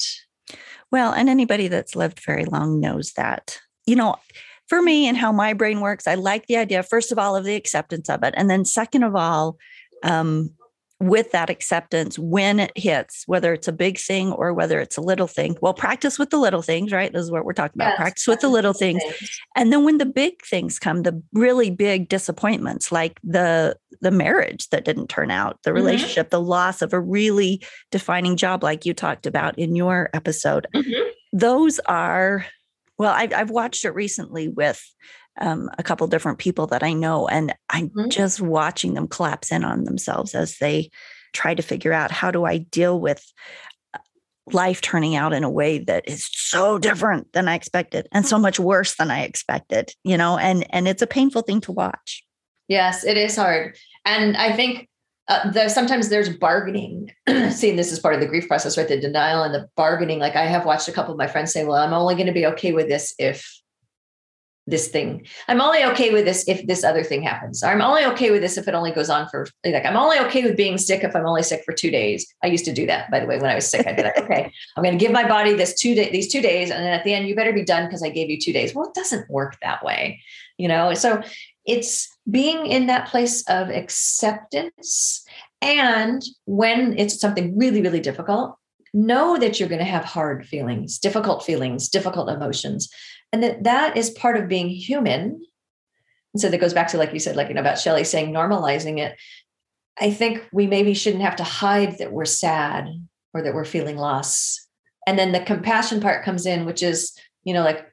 Well, 0.92 1.12
and 1.12 1.30
anybody 1.30 1.68
that's 1.68 1.96
lived 1.96 2.20
very 2.26 2.46
long 2.46 2.80
knows 2.80 3.14
that. 3.14 3.60
You 3.86 3.96
know, 3.96 4.16
for 4.68 4.82
me 4.82 5.08
and 5.08 5.18
how 5.18 5.32
my 5.32 5.54
brain 5.54 5.82
works, 5.82 6.08
I 6.08 6.16
like 6.16 6.48
the 6.48 6.58
idea, 6.58 6.84
first 6.84 7.12
of 7.12 7.20
all, 7.20 7.36
of 7.36 7.46
the 7.46 7.56
acceptance 7.56 8.10
of 8.10 8.24
it. 8.24 8.34
And 8.38 8.50
then, 8.50 8.66
second 8.66 9.04
of 9.04 9.16
all, 9.16 9.58
um, 10.04 10.52
with 11.04 11.32
that 11.32 11.50
acceptance 11.50 12.18
when 12.18 12.60
it 12.60 12.72
hits, 12.76 13.24
whether 13.28 13.54
it's 13.54 13.68
a 13.68 13.74
big 13.74 14.00
thing 14.00 14.32
or 14.32 14.54
whether 14.54 14.80
it's 14.80 14.98
a 14.98 15.02
little 15.02 15.28
thing. 15.28 15.58
Well, 15.62 15.74
practice 15.74 16.18
with 16.18 16.30
the 16.30 16.38
little 16.38 16.62
things, 16.62 16.92
right? 16.92 17.12
This 17.12 17.24
is 17.24 17.32
what 17.32 17.46
we're 17.46 17.54
talking 17.54 17.76
about. 17.76 17.90
Yes, 17.90 17.98
practice 17.98 18.28
with 18.28 18.40
the 18.40 18.48
little 18.48 18.74
things. 18.74 19.04
things. 19.04 19.42
And 19.56 19.72
then 19.72 19.84
when 19.84 19.98
the 19.98 20.06
big 20.06 20.42
things 20.46 20.80
come, 20.80 21.04
the 21.04 21.22
really 21.34 21.70
big 21.70 22.10
disappointments, 22.10 22.92
like 22.92 23.20
the 23.24 23.78
the 24.02 24.12
marriage 24.12 24.70
that 24.70 24.86
didn't 24.86 25.08
turn 25.08 25.32
out, 25.32 25.60
the 25.64 25.70
mm-hmm. 25.70 25.78
relationship, 25.78 26.28
mm-hmm. 26.28 26.36
the 26.36 26.42
loss 26.42 26.82
of 26.82 26.94
a 26.94 27.00
really 27.00 27.64
defining 27.92 28.36
job 28.36 28.64
like 28.64 28.86
you 28.86 28.94
talked 28.94 29.26
about 29.26 29.58
in 29.58 29.76
your 29.76 30.10
episode. 30.14 30.68
Mm-hmm. 30.76 31.10
those 31.34 31.80
are, 31.80 32.46
well, 32.98 33.14
I've, 33.14 33.34
I've 33.34 33.50
watched 33.50 33.86
it 33.86 33.92
recently 33.92 34.48
with 34.48 34.84
um, 35.40 35.70
a 35.78 35.84
couple 35.84 36.08
different 36.08 36.38
people 36.38 36.68
that 36.68 36.84
I 36.84 36.94
know, 36.94 37.28
and 37.28 37.54
I'm 37.70 37.90
mm-hmm. 37.90 38.10
just 38.10 38.42
watching 38.42 38.94
them 38.94 39.08
collapse 39.08 39.52
in 39.52 39.64
on 39.64 39.84
themselves 39.84 40.36
as 40.36 40.58
they 40.58 40.90
try 41.34 41.56
to 41.56 41.64
figure 41.64 41.94
out 41.94 42.12
how 42.12 42.32
do 42.32 42.46
I 42.46 42.60
deal 42.60 43.00
with 43.00 43.26
uh, 43.94 44.00
life 44.52 44.82
turning 44.82 45.16
out 45.16 45.34
in 45.34 45.44
a 45.44 45.50
way 45.50 45.80
that 45.80 46.08
is 46.08 46.30
so 46.32 46.78
different 46.78 47.34
than 47.34 47.48
I 47.48 47.56
expected 47.56 48.08
and 48.12 48.26
so 48.26 48.38
much 48.38 48.60
worse 48.60 48.96
than 48.96 49.10
I 49.10 49.24
expected, 49.24 49.92
you 50.04 50.18
know, 50.18 50.38
and 50.38 50.66
and 50.70 50.88
it's 50.88 51.02
a 51.02 51.08
painful 51.08 51.42
thing 51.42 51.62
to 51.62 51.72
watch. 51.72 52.24
Yes, 52.68 53.04
it 53.04 53.18
is 53.18 53.36
hard. 53.36 53.76
And 54.06 54.38
I 54.38 54.54
think 54.54 54.88
uh, 55.28 55.70
sometimes 55.70 56.10
there's 56.10 56.30
bargaining. 56.30 57.12
Seeing 57.50 57.76
this 57.76 57.92
is 57.92 58.00
part 58.00 58.14
of 58.14 58.20
the 58.20 58.28
grief 58.28 58.48
process, 58.48 58.78
right? 58.78 58.88
The 58.88 59.00
denial 59.00 59.44
and 59.44 59.54
the 59.54 59.70
bargaining. 59.76 60.20
Like 60.20 60.36
I 60.36 60.46
have 60.46 60.66
watched 60.66 60.88
a 60.88 60.92
couple 60.92 61.14
of 61.14 61.18
my 61.18 61.28
friends 61.28 61.52
say, 61.54 61.64
"Well, 61.64 61.78
I'm 61.78 61.94
only 61.94 62.16
going 62.16 62.28
to 62.28 62.34
be 62.34 62.46
okay 62.48 62.74
with 62.74 62.88
this 62.88 63.16
if 63.18 63.63
this 64.66 64.88
thing. 64.88 65.26
I'm 65.48 65.60
only 65.60 65.84
okay 65.84 66.12
with 66.12 66.26
this 66.26 66.48
if 66.48 66.66
this 66.68 66.84
other 66.84 67.04
thing 67.04 67.22
happens. 67.22 67.64
I'm 67.64 67.82
only 67.82 68.06
okay 68.06 68.32
with 68.32 68.42
this 68.42 68.58
if 68.58 68.68
it 68.68 68.74
only 68.74 68.92
goes 68.92 69.10
on 69.10 69.28
for 69.28 69.46
like 69.66 69.86
I'm 69.86 69.98
only 69.98 70.18
okay 70.20 70.44
with 70.44 70.56
being 70.56 70.78
sick 70.78 71.04
if 71.04 71.16
I'm 71.16 71.26
only 71.26 71.44
sick 71.44 71.64
for 71.66 71.74
two 71.74 71.92
days. 71.92 72.26
I 72.44 72.48
used 72.48 72.64
to 72.66 72.74
do 72.74 72.86
that, 72.86 73.12
by 73.12 73.20
the 73.20 73.26
way, 73.26 73.38
when 73.38 73.52
I 73.52 73.56
was 73.56 73.70
sick. 73.70 73.86
I'd 73.86 73.98
be 73.98 74.04
like, 74.04 74.18
okay, 74.18 74.52
I'm 74.78 74.84
going 74.84 74.98
to 74.98 75.04
give 75.04 75.12
my 75.12 75.28
body 75.28 75.54
this 75.54 75.80
two 75.80 75.96
day, 75.96 76.12
these 76.12 76.32
two 76.32 76.42
days, 76.42 76.72
and 76.72 76.84
then 76.84 76.94
at 76.94 77.04
the 77.04 77.14
end, 77.14 77.28
you 77.28 77.36
better 77.36 77.54
be 77.54 77.66
done 77.66 77.86
because 77.86 78.04
I 78.04 78.10
gave 78.10 78.30
you 78.30 78.40
two 78.40 78.54
days. 78.54 78.74
Well, 78.74 78.88
it 78.88 78.94
doesn't 78.94 79.30
work 79.30 79.58
that 79.62 79.84
way, 79.84 80.22
you 80.58 80.70
know. 80.70 80.94
So 80.94 81.22
it's 81.66 82.10
being 82.30 82.66
in 82.66 82.88
that 82.88 83.10
place 83.10 83.44
of 83.50 83.70
acceptance, 83.70 85.26
and 85.62 86.22
when 86.46 86.98
it's 86.98 87.20
something 87.20 87.58
really, 87.58 87.82
really 87.82 88.00
difficult, 88.00 88.58
know 88.94 89.38
that 89.38 89.60
you're 89.60 89.70
going 89.70 89.80
to 89.80 89.86
have 89.86 90.06
hard 90.06 90.46
feelings, 90.46 91.00
difficult 91.00 91.44
feelings, 91.44 91.90
difficult 91.90 92.30
emotions 92.30 92.90
and 93.34 93.44
that 93.44 93.64
that 93.64 93.98
is 93.98 94.10
part 94.12 94.38
of 94.38 94.48
being 94.48 94.70
human. 94.70 95.44
And 96.34 96.42
so 96.42 96.50
that 96.50 96.60
goes 96.60 96.74
back 96.74 96.88
to 96.90 96.98
like 96.98 97.12
you 97.14 97.20
said 97.20 97.36
like 97.36 97.50
you 97.50 97.54
know 97.54 97.62
about 97.62 97.80
Shelley 97.80 98.06
saying 98.06 98.32
normalizing 98.34 99.00
it. 99.00 99.18
I 100.00 100.12
think 100.12 100.48
we 100.54 100.66
maybe 100.66 100.94
shouldn't 100.94 101.24
have 101.24 101.36
to 101.36 101.44
hide 101.44 101.98
that 101.98 102.12
we're 102.12 102.26
sad 102.26 102.88
or 103.34 103.42
that 103.42 103.54
we're 103.54 103.66
feeling 103.66 103.98
loss. 103.98 104.66
And 105.06 105.20
then 105.20 105.34
the 105.34 105.42
compassion 105.42 106.00
part 106.00 106.24
comes 106.24 106.46
in 106.46 106.66
which 106.66 106.82
is 106.82 107.18
you 107.44 107.54
know 107.54 107.64
like 107.64 107.86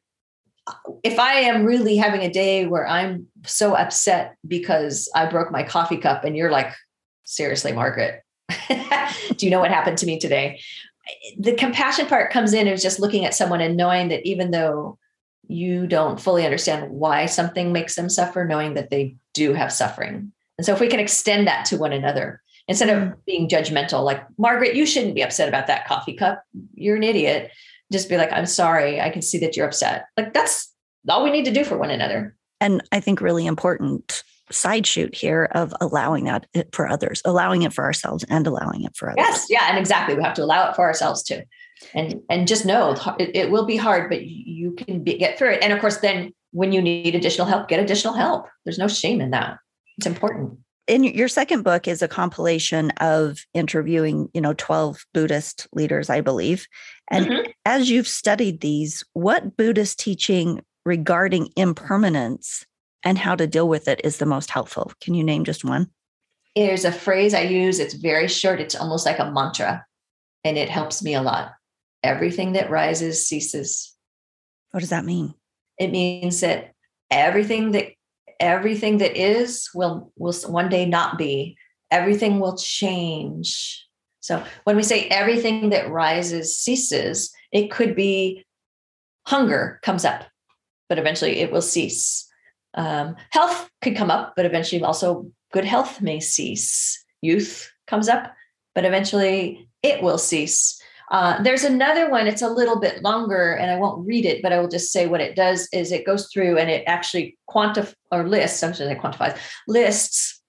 if 1.02 1.18
i 1.18 1.32
am 1.32 1.64
really 1.64 1.96
having 1.96 2.20
a 2.20 2.30
day 2.30 2.66
where 2.66 2.86
i'm 2.86 3.26
so 3.44 3.74
upset 3.74 4.36
because 4.46 5.10
i 5.16 5.26
broke 5.26 5.50
my 5.50 5.64
coffee 5.64 5.96
cup 5.96 6.22
and 6.22 6.36
you're 6.36 6.52
like 6.52 6.72
seriously 7.24 7.72
margaret 7.72 8.22
do 9.36 9.46
you 9.46 9.50
know 9.50 9.60
what 9.60 9.70
happened 9.70 9.98
to 9.98 10.06
me 10.06 10.18
today? 10.18 10.60
The 11.38 11.54
compassion 11.54 12.06
part 12.06 12.32
comes 12.32 12.52
in 12.52 12.66
is 12.66 12.82
just 12.82 13.00
looking 13.00 13.24
at 13.24 13.34
someone 13.34 13.60
and 13.60 13.76
knowing 13.76 14.08
that 14.08 14.26
even 14.26 14.50
though 14.50 14.98
you 15.50 15.86
don't 15.86 16.20
fully 16.20 16.44
understand 16.44 16.90
why 16.90 17.26
something 17.26 17.72
makes 17.72 17.96
them 17.96 18.08
suffer, 18.08 18.44
knowing 18.44 18.74
that 18.74 18.90
they 18.90 19.16
do 19.34 19.52
have 19.52 19.72
suffering. 19.72 20.32
And 20.56 20.64
so, 20.64 20.72
if 20.72 20.80
we 20.80 20.88
can 20.88 21.00
extend 21.00 21.46
that 21.48 21.64
to 21.66 21.76
one 21.76 21.92
another 21.92 22.40
instead 22.68 22.88
of 22.88 23.24
being 23.26 23.48
judgmental, 23.48 24.04
like, 24.04 24.22
Margaret, 24.38 24.76
you 24.76 24.86
shouldn't 24.86 25.14
be 25.14 25.22
upset 25.22 25.48
about 25.48 25.66
that 25.66 25.86
coffee 25.86 26.14
cup. 26.14 26.44
You're 26.74 26.96
an 26.96 27.02
idiot. 27.02 27.50
Just 27.90 28.08
be 28.08 28.16
like, 28.16 28.32
I'm 28.32 28.46
sorry. 28.46 29.00
I 29.00 29.10
can 29.10 29.22
see 29.22 29.38
that 29.38 29.56
you're 29.56 29.66
upset. 29.66 30.06
Like, 30.16 30.32
that's 30.32 30.72
all 31.08 31.24
we 31.24 31.32
need 31.32 31.46
to 31.46 31.52
do 31.52 31.64
for 31.64 31.76
one 31.76 31.90
another. 31.90 32.36
And 32.60 32.82
I 32.92 33.00
think 33.00 33.20
really 33.20 33.46
important 33.46 34.22
side 34.52 34.86
shoot 34.86 35.14
here 35.14 35.48
of 35.52 35.74
allowing 35.80 36.24
that 36.24 36.46
eh, 36.54 36.64
for 36.72 36.88
others, 36.88 37.22
allowing 37.24 37.62
it 37.62 37.72
for 37.72 37.84
ourselves 37.84 38.24
and 38.28 38.46
allowing 38.46 38.82
it 38.84 38.96
for 38.96 39.10
others. 39.10 39.24
Yes. 39.26 39.46
Yeah. 39.48 39.66
And 39.68 39.78
exactly. 39.78 40.14
We 40.14 40.22
have 40.22 40.34
to 40.34 40.44
allow 40.44 40.68
it 40.68 40.76
for 40.76 40.84
ourselves 40.84 41.22
too 41.22 41.42
and 41.94 42.20
and 42.28 42.48
just 42.48 42.66
know 42.66 42.96
it, 43.18 43.30
it 43.34 43.50
will 43.50 43.64
be 43.64 43.76
hard 43.76 44.08
but 44.08 44.24
you 44.26 44.72
can 44.72 45.02
be, 45.02 45.18
get 45.18 45.38
through 45.38 45.52
it. 45.52 45.62
And 45.62 45.72
of 45.72 45.80
course 45.80 45.98
then 45.98 46.32
when 46.52 46.72
you 46.72 46.82
need 46.82 47.14
additional 47.14 47.46
help 47.46 47.68
get 47.68 47.80
additional 47.80 48.14
help. 48.14 48.46
There's 48.64 48.78
no 48.78 48.88
shame 48.88 49.20
in 49.20 49.30
that. 49.30 49.58
It's 49.98 50.06
important. 50.06 50.58
In 50.86 51.04
your 51.04 51.28
second 51.28 51.62
book 51.62 51.86
is 51.86 52.02
a 52.02 52.08
compilation 52.08 52.90
of 52.98 53.44
interviewing 53.54 54.28
you 54.34 54.40
know 54.40 54.54
12 54.54 55.04
buddhist 55.14 55.68
leaders 55.72 56.10
i 56.10 56.20
believe. 56.20 56.66
And 57.10 57.26
mm-hmm. 57.26 57.50
as 57.64 57.90
you've 57.90 58.08
studied 58.08 58.60
these 58.60 59.04
what 59.12 59.56
buddhist 59.56 59.98
teaching 59.98 60.60
regarding 60.84 61.48
impermanence 61.56 62.64
and 63.04 63.18
how 63.18 63.34
to 63.34 63.46
deal 63.46 63.68
with 63.68 63.88
it 63.88 64.00
is 64.04 64.18
the 64.18 64.26
most 64.26 64.50
helpful? 64.50 64.92
Can 65.00 65.14
you 65.14 65.24
name 65.24 65.44
just 65.44 65.64
one? 65.64 65.90
There's 66.56 66.84
a 66.84 66.92
phrase 66.92 67.32
i 67.32 67.42
use. 67.42 67.78
It's 67.78 67.94
very 67.94 68.28
short. 68.28 68.60
It's 68.60 68.74
almost 68.74 69.06
like 69.06 69.18
a 69.18 69.30
mantra 69.30 69.86
and 70.44 70.58
it 70.58 70.68
helps 70.68 71.02
me 71.02 71.14
a 71.14 71.22
lot 71.22 71.52
everything 72.02 72.52
that 72.52 72.70
rises 72.70 73.26
ceases. 73.26 73.94
What 74.70 74.80
does 74.80 74.90
that 74.90 75.04
mean? 75.04 75.34
It 75.78 75.90
means 75.90 76.40
that 76.40 76.72
everything 77.10 77.72
that 77.72 77.92
everything 78.38 78.98
that 78.98 79.16
is 79.16 79.68
will 79.74 80.12
will 80.16 80.34
one 80.46 80.68
day 80.68 80.86
not 80.86 81.18
be. 81.18 81.56
Everything 81.90 82.38
will 82.38 82.56
change. 82.56 83.86
So 84.20 84.44
when 84.64 84.76
we 84.76 84.82
say 84.82 85.06
everything 85.08 85.70
that 85.70 85.90
rises 85.90 86.56
ceases, 86.56 87.32
it 87.52 87.70
could 87.70 87.96
be 87.96 88.44
hunger 89.26 89.80
comes 89.82 90.04
up, 90.04 90.24
but 90.88 90.98
eventually 90.98 91.38
it 91.38 91.50
will 91.50 91.62
cease. 91.62 92.26
Um, 92.74 93.16
health 93.30 93.68
could 93.82 93.96
come 93.96 94.10
up, 94.10 94.34
but 94.36 94.46
eventually 94.46 94.82
also 94.82 95.30
good 95.52 95.64
health 95.64 96.00
may 96.00 96.20
cease. 96.20 97.04
Youth 97.20 97.70
comes 97.86 98.08
up, 98.08 98.32
but 98.74 98.84
eventually 98.84 99.68
it 99.82 100.02
will 100.02 100.18
cease. 100.18 100.80
Uh, 101.10 101.42
there's 101.42 101.64
another 101.64 102.08
one, 102.08 102.28
it's 102.28 102.42
a 102.42 102.48
little 102.48 102.78
bit 102.78 103.02
longer, 103.02 103.54
and 103.54 103.70
I 103.70 103.76
won't 103.76 104.06
read 104.06 104.24
it, 104.24 104.42
but 104.42 104.52
I 104.52 104.60
will 104.60 104.68
just 104.68 104.92
say 104.92 105.06
what 105.06 105.20
it 105.20 105.34
does 105.34 105.68
is 105.72 105.90
it 105.90 106.06
goes 106.06 106.28
through 106.32 106.58
and 106.58 106.70
it 106.70 106.84
actually 106.86 107.36
quantifies 107.48 107.94
or 108.12 108.28
lists, 108.28 108.62
I'm 108.62 108.74
sorry, 108.74 108.94
quantifies, 108.94 109.36
lists, 109.66 110.40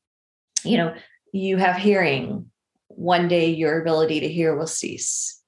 you 0.64 0.78
know, 0.78 0.94
you 1.34 1.58
have 1.58 1.78
hearing. 1.78 2.52
One 2.90 3.28
day 3.28 3.50
your 3.50 3.82
ability 3.82 4.20
to 4.20 4.28
hear 4.28 4.56
will 4.56 4.68
cease. 4.68 5.42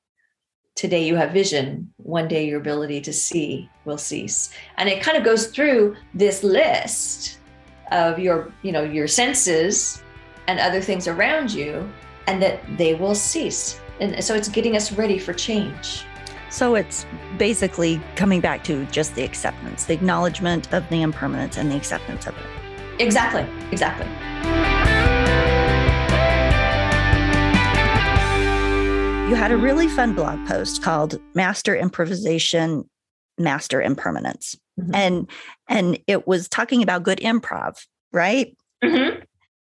Today 0.75 1.05
you 1.05 1.15
have 1.15 1.31
vision. 1.31 1.93
One 1.97 2.27
day 2.27 2.47
your 2.47 2.59
ability 2.59 3.01
to 3.01 3.13
see 3.13 3.69
will 3.85 3.99
cease. 3.99 4.51
And 4.77 4.89
it 4.89 5.03
kind 5.03 5.17
of 5.17 5.23
goes 5.23 5.47
through 5.47 5.95
this 6.15 6.43
list 6.43 7.37
of 7.91 8.17
your, 8.17 8.51
you 8.63 8.71
know, 8.71 8.83
your 8.83 9.07
senses 9.07 10.01
and 10.47 10.59
other 10.59 10.81
things 10.81 11.07
around 11.07 11.53
you, 11.53 11.87
and 12.25 12.41
that 12.41 12.59
they 12.77 12.95
will 12.95 13.13
cease 13.13 13.79
and 13.99 14.23
so 14.23 14.35
it's 14.35 14.49
getting 14.49 14.75
us 14.75 14.91
ready 14.91 15.19
for 15.19 15.33
change. 15.33 16.05
So 16.49 16.75
it's 16.75 17.05
basically 17.37 17.99
coming 18.15 18.39
back 18.39 18.63
to 18.65 18.85
just 18.85 19.15
the 19.15 19.23
acceptance, 19.23 19.85
the 19.85 19.93
acknowledgement 19.93 20.71
of 20.71 20.87
the 20.89 21.01
impermanence 21.01 21.57
and 21.57 21.71
the 21.71 21.75
acceptance 21.75 22.27
of 22.27 22.35
it. 22.37 23.01
Exactly. 23.01 23.45
Exactly. 23.71 24.05
You 29.29 29.35
had 29.35 29.51
a 29.51 29.57
really 29.57 29.87
fun 29.87 30.13
blog 30.13 30.45
post 30.47 30.83
called 30.83 31.19
Master 31.33 31.75
Improvisation, 31.75 32.87
Master 33.39 33.81
Impermanence. 33.81 34.55
Mm-hmm. 34.79 34.93
And 34.93 35.29
and 35.67 35.99
it 36.07 36.27
was 36.27 36.47
talking 36.47 36.83
about 36.83 37.03
good 37.03 37.19
improv, 37.19 37.83
right? 38.11 38.55
Mm-hmm 38.83 39.22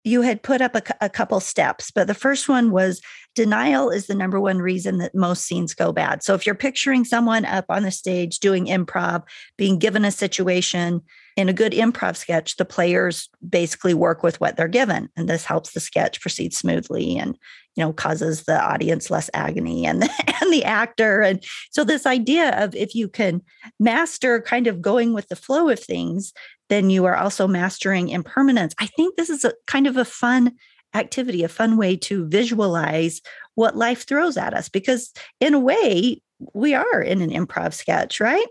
you 0.04 0.20
had 0.20 0.42
put 0.42 0.60
up 0.60 0.76
a, 0.76 0.82
a, 1.00 1.08
couple 1.08 1.40
steps, 1.40 1.90
but 1.90 2.06
the 2.06 2.14
first 2.14 2.48
one 2.48 2.70
was 2.70 3.00
denial 3.34 3.90
is 3.90 4.06
the 4.06 4.14
number 4.14 4.38
one 4.38 4.58
reason 4.58 4.98
that 4.98 5.14
most 5.14 5.44
scenes 5.44 5.74
go 5.74 5.92
bad. 5.92 6.22
So 6.22 6.34
if 6.34 6.44
you're 6.44 6.54
picturing 6.54 7.04
someone 7.04 7.44
up 7.46 7.64
on 7.70 7.82
the 7.82 7.90
stage 7.90 8.38
doing 8.38 8.66
improv, 8.66 9.22
being 9.56 9.78
given 9.78 10.04
a 10.04 10.10
situation 10.10 11.00
in 11.36 11.48
a 11.48 11.54
good 11.54 11.72
improv 11.72 12.16
sketch, 12.16 12.56
the 12.56 12.64
players 12.64 13.28
basically 13.48 13.94
work 13.94 14.22
with 14.22 14.40
what 14.40 14.56
they're 14.56 14.68
given, 14.68 15.08
and 15.16 15.28
this 15.28 15.44
helps 15.44 15.72
the 15.72 15.80
sketch 15.80 16.20
proceed 16.20 16.54
smoothly 16.54 17.18
and 17.18 17.36
you 17.74 17.82
know 17.82 17.92
causes 17.92 18.44
the 18.44 18.60
audience 18.60 19.10
less 19.10 19.28
agony 19.34 19.84
and 19.84 20.02
the, 20.02 20.10
and 20.40 20.52
the 20.52 20.64
actor. 20.64 21.22
And 21.22 21.42
so 21.70 21.82
this 21.82 22.06
idea 22.06 22.50
of 22.62 22.74
if 22.74 22.94
you 22.94 23.08
can 23.08 23.42
master 23.80 24.40
kind 24.40 24.66
of 24.66 24.80
going 24.80 25.12
with 25.12 25.28
the 25.28 25.36
flow 25.36 25.68
of 25.68 25.80
things, 25.80 26.32
then 26.74 26.90
you 26.90 27.04
are 27.04 27.16
also 27.16 27.46
mastering 27.46 28.08
impermanence. 28.08 28.74
I 28.78 28.86
think 28.86 29.16
this 29.16 29.30
is 29.30 29.44
a 29.44 29.54
kind 29.66 29.86
of 29.86 29.96
a 29.96 30.04
fun 30.04 30.52
activity, 30.92 31.44
a 31.44 31.48
fun 31.48 31.76
way 31.76 31.96
to 31.96 32.26
visualize 32.26 33.20
what 33.54 33.76
life 33.76 34.06
throws 34.06 34.36
at 34.36 34.54
us 34.54 34.68
because, 34.68 35.12
in 35.40 35.54
a 35.54 35.60
way, 35.60 36.20
we 36.52 36.74
are 36.74 37.00
in 37.00 37.22
an 37.22 37.30
improv 37.30 37.72
sketch, 37.72 38.20
right? 38.20 38.46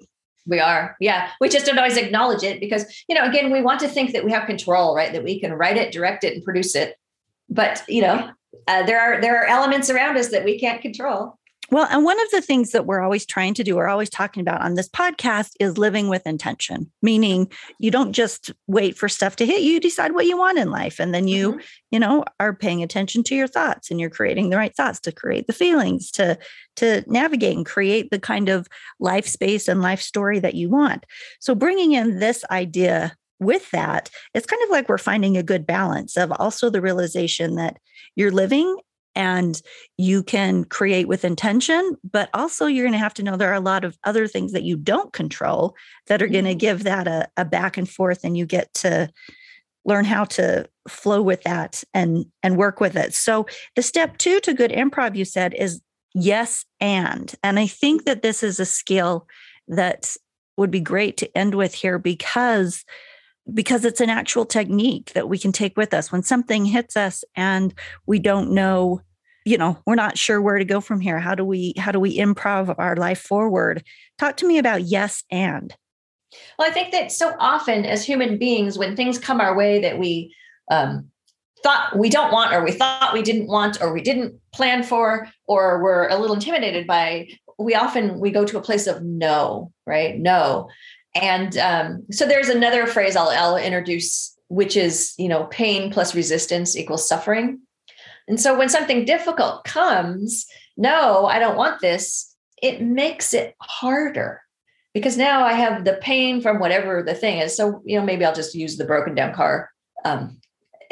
We 0.46 0.60
are. 0.60 0.96
Yeah. 1.00 1.30
We 1.40 1.50
just 1.50 1.66
don't 1.66 1.78
always 1.78 1.98
acknowledge 1.98 2.44
it 2.44 2.60
because, 2.60 3.04
you 3.08 3.16
know, 3.16 3.26
again, 3.26 3.52
we 3.52 3.62
want 3.62 3.80
to 3.82 3.88
think 3.88 4.14
that 4.14 4.26
we 4.26 4.32
have 4.32 4.46
control, 4.46 4.96
right? 4.96 5.12
That 5.12 5.24
we 5.24 5.40
can 5.40 5.54
write 5.54 5.78
it, 5.78 5.94
direct 5.94 6.24
it, 6.24 6.34
and 6.34 6.44
produce 6.44 6.76
it. 6.76 6.96
But, 7.50 7.84
you 7.88 8.02
know, 8.02 8.30
uh, 8.68 8.84
there 8.84 9.00
are 9.00 9.22
there 9.22 9.38
are 9.42 9.46
elements 9.46 9.90
around 9.90 10.18
us 10.18 10.30
that 10.30 10.46
we 10.46 10.60
can't 10.60 10.82
control. 10.82 11.38
Well, 11.72 11.88
and 11.90 12.04
one 12.04 12.20
of 12.22 12.30
the 12.32 12.42
things 12.42 12.72
that 12.72 12.86
we're 12.86 13.02
always 13.02 13.26
trying 13.26 13.54
to 13.56 13.64
do, 13.64 13.76
we're 13.76 13.88
always 13.88 14.10
talking 14.10 14.42
about 14.42 14.62
on 14.62 14.76
this 14.76 14.90
podcast 14.90 15.52
is 15.60 15.78
living 15.78 16.10
with 16.10 16.28
intention, 16.28 16.92
meaning 17.02 17.50
you 17.80 17.90
don't 17.90 18.12
just 18.14 18.52
wait 18.68 18.98
for 18.98 19.08
stuff 19.08 19.38
to 19.38 19.46
hit 19.46 19.62
you, 19.62 19.74
you 19.74 19.80
decide 19.80 20.14
what 20.14 20.26
you 20.26 20.38
want 20.38 20.60
in 20.60 20.70
life. 20.70 21.00
And 21.00 21.14
then 21.14 21.28
you, 21.28 21.52
mm-hmm. 21.52 21.60
you 21.92 22.00
know, 22.00 22.26
are 22.40 22.54
paying 22.54 22.84
attention 22.84 23.24
to 23.24 23.36
your 23.36 23.48
thoughts 23.48 23.90
and 23.90 24.00
you're 24.00 24.10
creating 24.10 24.50
the 24.50 24.58
right 24.58 24.76
thoughts 24.76 25.00
to 25.02 25.12
create 25.12 25.48
the 25.48 25.54
feelings, 25.54 26.12
to 26.12 26.38
to 26.76 27.04
navigate 27.08 27.56
and 27.56 27.66
create 27.66 28.10
the 28.10 28.20
kind 28.20 28.50
of 28.50 28.68
life 29.00 29.28
space 29.28 29.68
and 29.68 29.82
life 29.82 30.02
story 30.02 30.40
that 30.40 30.56
you 30.56 30.70
want. 30.70 31.06
So 31.40 31.56
bringing 31.56 31.94
in 31.94 32.20
this 32.20 32.44
idea 32.52 33.16
with 33.40 33.70
that, 33.72 34.10
it's 34.34 34.46
kind 34.46 34.62
of 34.64 34.70
like 34.70 34.90
we're 34.90 34.98
finding 34.98 35.38
a 35.38 35.44
good 35.44 35.66
balance 35.66 36.18
of 36.18 36.32
also 36.34 36.70
the 36.70 36.82
realization 36.82 37.56
that 37.56 37.78
you're 38.16 38.32
living 38.32 38.78
and 39.16 39.62
you 39.98 40.24
can 40.24 40.64
create 40.66 41.08
with 41.08 41.26
intention 41.26 41.98
but 42.10 42.30
also 42.34 42.66
you're 42.66 42.84
going 42.84 42.94
to 42.94 42.98
have 42.98 43.14
to 43.14 43.24
know 43.24 43.36
there 43.36 43.52
are 43.52 43.56
a 43.56 43.60
lot 43.60 43.84
of 43.84 43.98
other 44.04 44.28
things 44.28 44.52
that 44.52 44.64
you 44.64 44.78
don't 44.78 45.14
control 45.14 45.76
that 46.08 46.22
are 46.22 46.28
going 46.28 46.46
to 46.46 46.52
mm-hmm. 46.52 46.58
give 46.58 46.84
that 46.84 47.08
a, 47.08 47.28
a 47.38 47.46
back 47.46 47.78
and 47.78 47.90
forth 47.90 48.24
and 48.24 48.38
you 48.38 48.46
get 48.46 48.74
to 48.74 49.10
learn 49.86 50.06
how 50.06 50.24
to 50.24 50.68
flow 50.88 51.22
with 51.22 51.44
that 51.44 51.84
and 51.94 52.26
and 52.42 52.58
work 52.58 52.80
with 52.80 52.96
it 52.96 53.14
so 53.14 53.46
the 53.76 53.82
step 53.82 54.18
two 54.18 54.40
to 54.40 54.54
good 54.54 54.72
improv 54.72 55.16
you 55.16 55.26
said 55.26 55.54
is 55.54 55.82
yes 56.14 56.66
and 56.80 57.36
and 57.44 57.60
i 57.60 57.68
think 57.68 58.06
that 58.06 58.22
this 58.22 58.44
is 58.44 58.60
a 58.60 58.66
skill 58.66 59.28
that 59.68 60.16
would 60.58 60.72
be 60.72 60.80
great 60.80 61.18
to 61.18 61.38
end 61.38 61.56
with 61.56 61.74
here 61.74 61.98
because 61.98 62.86
because 63.52 63.84
it's 63.86 64.02
an 64.02 64.10
actual 64.10 64.46
technique 64.46 65.12
that 65.14 65.28
we 65.28 65.38
can 65.38 65.52
take 65.52 65.76
with 65.76 65.94
us. 65.94 66.12
When 66.12 66.24
something 66.24 66.66
hits 66.66 66.96
us 66.96 67.24
and 67.36 67.74
we 68.06 68.20
don't 68.20 68.52
know 68.52 69.02
you 69.46 69.58
know 69.58 69.78
we're 69.86 69.96
not 69.96 70.18
sure 70.18 70.42
where 70.42 70.58
to 70.58 70.66
go 70.66 70.80
from 70.80 71.00
here. 71.00 71.20
How 71.20 71.36
do 71.36 71.44
we 71.44 71.74
how 71.78 71.92
do 71.92 72.00
we 72.00 72.18
improv 72.18 72.74
our 72.78 72.96
life 72.96 73.20
forward? 73.20 73.84
Talk 74.18 74.38
to 74.38 74.48
me 74.48 74.58
about 74.58 74.84
yes 74.84 75.24
and. 75.30 75.76
Well 76.58 76.70
i 76.70 76.74
think 76.74 76.92
that 76.92 77.12
so 77.12 77.36
often 77.40 77.86
as 77.86 78.04
human 78.04 78.38
beings 78.38 78.78
when 78.78 78.96
things 78.96 79.20
come 79.20 79.40
our 79.40 79.56
way 79.56 79.82
that 79.82 80.00
we 80.00 80.34
um, 80.72 81.10
thought 81.62 81.98
we 81.98 82.10
don't 82.10 82.32
want 82.32 82.54
or 82.54 82.64
we 82.64 82.72
thought 82.72 83.14
we 83.14 83.22
didn't 83.22 83.48
want 83.48 83.82
or 83.82 83.94
we 83.94 84.02
didn't 84.02 84.40
plan 84.52 84.82
for 84.82 85.28
or 85.46 85.84
we're 85.84 86.08
a 86.08 86.18
little 86.18 86.36
intimidated 86.36 86.88
by 86.88 87.28
we 87.60 87.76
often 87.76 88.20
we 88.20 88.32
go 88.32 88.46
to 88.46 88.58
a 88.58 88.62
place 88.62 88.88
of 88.88 89.04
no 89.04 89.72
right? 89.86 90.18
No 90.18 90.70
and 91.16 91.58
um, 91.58 92.06
so 92.12 92.26
there's 92.26 92.50
another 92.50 92.88
phrase 92.88 93.16
I'll, 93.16 93.30
I'll 93.30 93.58
introduce, 93.58 94.36
which 94.48 94.76
is, 94.76 95.14
you 95.18 95.30
know, 95.30 95.46
pain 95.46 95.92
plus 95.92 96.16
resistance 96.16 96.76
equals 96.76 97.08
suffering. 97.08 97.60
And 98.28 98.40
so 98.40 98.58
when 98.58 98.70
something 98.70 99.06
difficult 99.06 99.64
comes, 99.64 100.46
no, 100.78 101.26
I 101.26 101.40
don't 101.40 101.58
want 101.58 101.82
this, 101.82 102.36
it 102.62 102.82
makes 102.82 103.34
it 103.34 103.56
harder 103.62 104.42
because 104.94 105.18
now 105.18 105.44
I 105.44 105.54
have 105.54 105.86
the 105.86 106.00
pain 106.02 106.42
from 106.42 106.60
whatever 106.60 107.04
the 107.04 107.14
thing 107.14 107.40
is. 107.40 107.56
So, 107.56 107.82
you 107.86 108.00
know, 108.00 108.06
maybe 108.06 108.26
I'll 108.26 108.34
just 108.34 108.56
use 108.56 108.78
the 108.78 108.86
broken 108.86 109.14
down 109.16 109.34
car 109.34 109.70
um, 110.06 110.40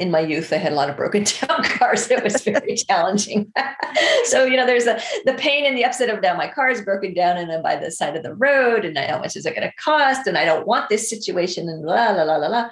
in 0.01 0.09
my 0.09 0.19
youth, 0.19 0.51
I 0.51 0.57
had 0.57 0.71
a 0.71 0.75
lot 0.75 0.89
of 0.89 0.97
broken 0.97 1.23
down 1.41 1.63
cars. 1.63 2.09
It 2.09 2.23
was 2.23 2.41
very 2.41 2.75
challenging. 2.89 3.53
so, 4.25 4.45
you 4.45 4.57
know, 4.57 4.65
there's 4.65 4.85
the, 4.85 5.01
the 5.25 5.35
pain 5.35 5.63
and 5.63 5.77
the 5.77 5.85
upset 5.85 6.09
of 6.09 6.21
now 6.21 6.35
my 6.35 6.47
car 6.47 6.69
is 6.69 6.81
broken 6.81 7.13
down 7.13 7.37
and 7.37 7.51
I'm 7.51 7.61
by 7.61 7.75
the 7.75 7.91
side 7.91 8.17
of 8.17 8.23
the 8.23 8.33
road 8.33 8.83
and 8.83 8.97
I, 8.97 9.05
how 9.05 9.19
much 9.19 9.35
is 9.35 9.45
it 9.45 9.55
going 9.55 9.69
to 9.69 9.75
cost? 9.75 10.25
And 10.25 10.39
I 10.39 10.43
don't 10.43 10.65
want 10.65 10.89
this 10.89 11.07
situation 11.07 11.69
and 11.69 11.83
la, 11.85 12.09
la, 12.09 12.23
la, 12.23 12.37
la, 12.37 12.47
la. 12.47 12.69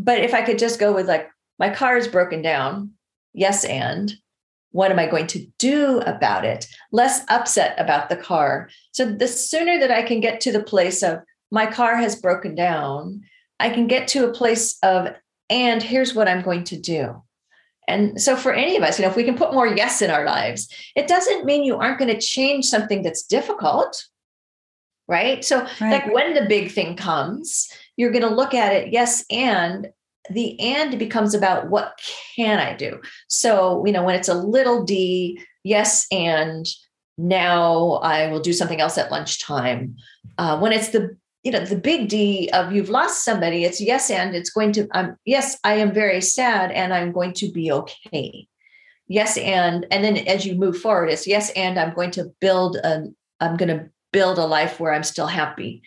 But 0.00 0.18
if 0.18 0.34
I 0.34 0.42
could 0.42 0.58
just 0.58 0.80
go 0.80 0.92
with 0.92 1.06
like, 1.06 1.30
my 1.60 1.70
car 1.70 1.96
is 1.96 2.08
broken 2.08 2.42
down. 2.42 2.90
Yes. 3.34 3.64
And 3.64 4.12
what 4.72 4.90
am 4.90 4.98
I 4.98 5.06
going 5.06 5.28
to 5.28 5.46
do 5.58 6.00
about 6.00 6.44
it? 6.44 6.66
Less 6.90 7.24
upset 7.28 7.78
about 7.78 8.08
the 8.08 8.16
car. 8.16 8.68
So 8.92 9.04
the 9.04 9.28
sooner 9.28 9.78
that 9.78 9.92
I 9.92 10.02
can 10.02 10.20
get 10.20 10.40
to 10.42 10.52
the 10.52 10.62
place 10.62 11.04
of 11.04 11.20
my 11.52 11.66
car 11.66 11.96
has 11.96 12.20
broken 12.20 12.56
down, 12.56 13.22
I 13.60 13.70
can 13.70 13.86
get 13.86 14.08
to 14.08 14.28
a 14.28 14.32
place 14.32 14.76
of 14.82 15.14
and 15.50 15.82
here's 15.82 16.14
what 16.14 16.28
I'm 16.28 16.42
going 16.42 16.64
to 16.64 16.78
do. 16.78 17.22
And 17.86 18.20
so, 18.20 18.36
for 18.36 18.52
any 18.52 18.76
of 18.76 18.82
us, 18.82 18.98
you 18.98 19.04
know, 19.04 19.10
if 19.10 19.16
we 19.16 19.24
can 19.24 19.36
put 19.36 19.54
more 19.54 19.66
yes 19.66 20.02
in 20.02 20.10
our 20.10 20.24
lives, 20.24 20.68
it 20.94 21.08
doesn't 21.08 21.46
mean 21.46 21.64
you 21.64 21.76
aren't 21.76 21.98
going 21.98 22.12
to 22.14 22.20
change 22.20 22.66
something 22.66 23.02
that's 23.02 23.22
difficult, 23.22 24.04
right? 25.08 25.42
So, 25.42 25.60
right. 25.80 25.92
like 25.92 26.12
when 26.12 26.34
the 26.34 26.46
big 26.46 26.70
thing 26.70 26.96
comes, 26.96 27.70
you're 27.96 28.12
going 28.12 28.28
to 28.28 28.34
look 28.34 28.52
at 28.52 28.74
it, 28.74 28.92
yes, 28.92 29.24
and 29.30 29.88
the 30.30 30.60
and 30.60 30.98
becomes 30.98 31.34
about 31.34 31.70
what 31.70 31.98
can 32.36 32.58
I 32.58 32.74
do? 32.74 33.00
So, 33.28 33.84
you 33.86 33.92
know, 33.92 34.04
when 34.04 34.16
it's 34.16 34.28
a 34.28 34.34
little 34.34 34.84
d, 34.84 35.40
yes, 35.64 36.06
and 36.12 36.66
now 37.16 37.94
I 38.02 38.28
will 38.28 38.40
do 38.40 38.52
something 38.52 38.80
else 38.80 38.98
at 38.98 39.10
lunchtime. 39.10 39.96
Uh, 40.36 40.58
when 40.58 40.72
it's 40.72 40.88
the 40.88 41.16
you 41.42 41.52
know 41.52 41.64
the 41.64 41.76
big 41.76 42.08
d 42.08 42.50
of 42.52 42.72
you've 42.72 42.88
lost 42.88 43.24
somebody 43.24 43.64
it's 43.64 43.80
yes 43.80 44.10
and 44.10 44.34
it's 44.34 44.50
going 44.50 44.72
to 44.72 44.88
um 44.92 45.16
yes 45.24 45.58
i 45.64 45.74
am 45.74 45.92
very 45.92 46.20
sad 46.20 46.70
and 46.72 46.92
i'm 46.92 47.12
going 47.12 47.32
to 47.32 47.50
be 47.50 47.70
okay. 47.72 48.46
Yes 49.10 49.38
and 49.38 49.86
and 49.90 50.04
then 50.04 50.18
as 50.28 50.44
you 50.44 50.54
move 50.54 50.78
forward 50.78 51.08
it's 51.08 51.26
yes 51.26 51.50
and 51.56 51.78
i'm 51.78 51.94
going 51.94 52.10
to 52.12 52.30
build 52.40 52.76
a 52.76 53.04
i'm 53.40 53.56
going 53.56 53.68
to 53.68 53.88
build 54.12 54.38
a 54.38 54.46
life 54.46 54.78
where 54.78 54.92
i'm 54.92 55.04
still 55.04 55.26
happy. 55.26 55.82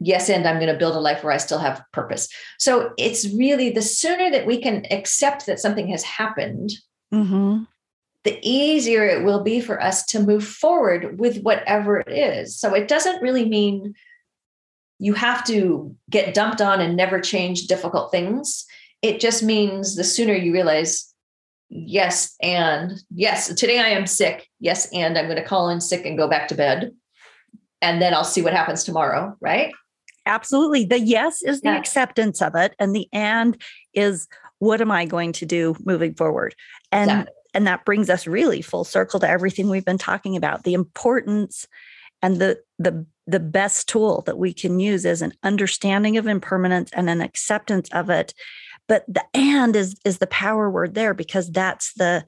Yes 0.00 0.28
and 0.28 0.46
i'm 0.46 0.58
going 0.58 0.72
to 0.72 0.78
build 0.78 0.96
a 0.96 1.00
life 1.00 1.22
where 1.22 1.32
i 1.32 1.36
still 1.36 1.60
have 1.60 1.84
purpose. 1.92 2.28
So 2.58 2.92
it's 2.98 3.32
really 3.34 3.70
the 3.70 3.82
sooner 3.82 4.30
that 4.30 4.46
we 4.46 4.60
can 4.60 4.84
accept 4.90 5.46
that 5.46 5.60
something 5.60 5.86
has 5.88 6.02
happened 6.02 6.72
mm-hmm. 7.12 7.62
the 8.24 8.38
easier 8.42 9.04
it 9.06 9.24
will 9.24 9.42
be 9.42 9.60
for 9.60 9.80
us 9.80 10.04
to 10.06 10.20
move 10.20 10.44
forward 10.44 11.20
with 11.20 11.42
whatever 11.42 12.00
it 12.00 12.10
is. 12.10 12.58
So 12.58 12.74
it 12.74 12.88
doesn't 12.88 13.22
really 13.22 13.48
mean 13.48 13.94
you 15.04 15.12
have 15.12 15.44
to 15.44 15.94
get 16.08 16.32
dumped 16.32 16.62
on 16.62 16.80
and 16.80 16.96
never 16.96 17.20
change 17.20 17.66
difficult 17.66 18.10
things. 18.10 18.64
It 19.02 19.20
just 19.20 19.42
means 19.42 19.96
the 19.96 20.02
sooner 20.02 20.32
you 20.32 20.50
realize, 20.50 21.12
yes, 21.68 22.34
and 22.40 22.92
yes, 23.14 23.52
today 23.52 23.80
I 23.80 23.88
am 23.88 24.06
sick. 24.06 24.48
Yes, 24.60 24.88
and 24.94 25.18
I'm 25.18 25.26
going 25.26 25.36
to 25.36 25.44
call 25.44 25.68
in 25.68 25.82
sick 25.82 26.06
and 26.06 26.16
go 26.16 26.26
back 26.26 26.48
to 26.48 26.54
bed. 26.54 26.90
And 27.82 28.00
then 28.00 28.14
I'll 28.14 28.24
see 28.24 28.40
what 28.40 28.54
happens 28.54 28.82
tomorrow, 28.82 29.36
right? 29.42 29.74
Absolutely. 30.24 30.86
The 30.86 31.00
yes 31.00 31.42
is 31.42 31.60
the 31.60 31.68
yeah. 31.68 31.76
acceptance 31.76 32.40
of 32.40 32.54
it, 32.54 32.74
and 32.78 32.96
the 32.96 33.06
and 33.12 33.60
is 33.92 34.26
what 34.58 34.80
am 34.80 34.90
I 34.90 35.04
going 35.04 35.32
to 35.32 35.44
do 35.44 35.76
moving 35.84 36.14
forward? 36.14 36.54
And 36.92 37.10
exactly. 37.10 37.34
and 37.52 37.66
that 37.66 37.84
brings 37.84 38.08
us 38.08 38.26
really 38.26 38.62
full 38.62 38.84
circle 38.84 39.20
to 39.20 39.28
everything 39.28 39.68
we've 39.68 39.84
been 39.84 39.98
talking 39.98 40.34
about 40.34 40.64
the 40.64 40.72
importance 40.72 41.66
and 42.22 42.38
the 42.40 42.58
the 42.78 43.04
the 43.26 43.40
best 43.40 43.88
tool 43.88 44.22
that 44.22 44.38
we 44.38 44.52
can 44.52 44.80
use 44.80 45.04
is 45.04 45.22
an 45.22 45.32
understanding 45.42 46.16
of 46.16 46.26
impermanence 46.26 46.90
and 46.92 47.08
an 47.08 47.20
acceptance 47.20 47.88
of 47.92 48.10
it. 48.10 48.34
But 48.86 49.04
the 49.08 49.24
and 49.32 49.74
is 49.74 49.96
is 50.04 50.18
the 50.18 50.26
power 50.26 50.70
word 50.70 50.94
there 50.94 51.14
because 51.14 51.50
that's 51.50 51.94
the 51.94 52.24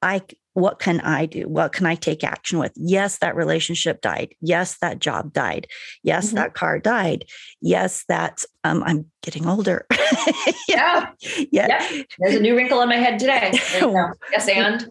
i 0.00 0.22
what 0.58 0.80
can 0.80 1.00
I 1.00 1.26
do? 1.26 1.42
What 1.42 1.72
can 1.72 1.86
I 1.86 1.94
take 1.94 2.24
action 2.24 2.58
with? 2.58 2.72
Yes, 2.74 3.18
that 3.18 3.36
relationship 3.36 4.00
died. 4.00 4.34
Yes, 4.40 4.78
that 4.78 4.98
job 4.98 5.32
died. 5.32 5.68
Yes, 6.02 6.26
mm-hmm. 6.26 6.36
that 6.36 6.54
car 6.54 6.78
died. 6.80 7.26
Yes, 7.60 8.04
that 8.08 8.42
um, 8.64 8.82
I'm 8.84 9.06
getting 9.22 9.46
older. 9.46 9.86
yeah. 10.68 11.10
yeah. 11.50 11.92
Yep. 11.92 12.06
There's 12.18 12.34
a 12.34 12.40
new 12.40 12.56
wrinkle 12.56 12.80
on 12.80 12.88
my 12.88 12.96
head 12.96 13.18
today. 13.20 13.52
yes, 14.32 14.48
and. 14.48 14.88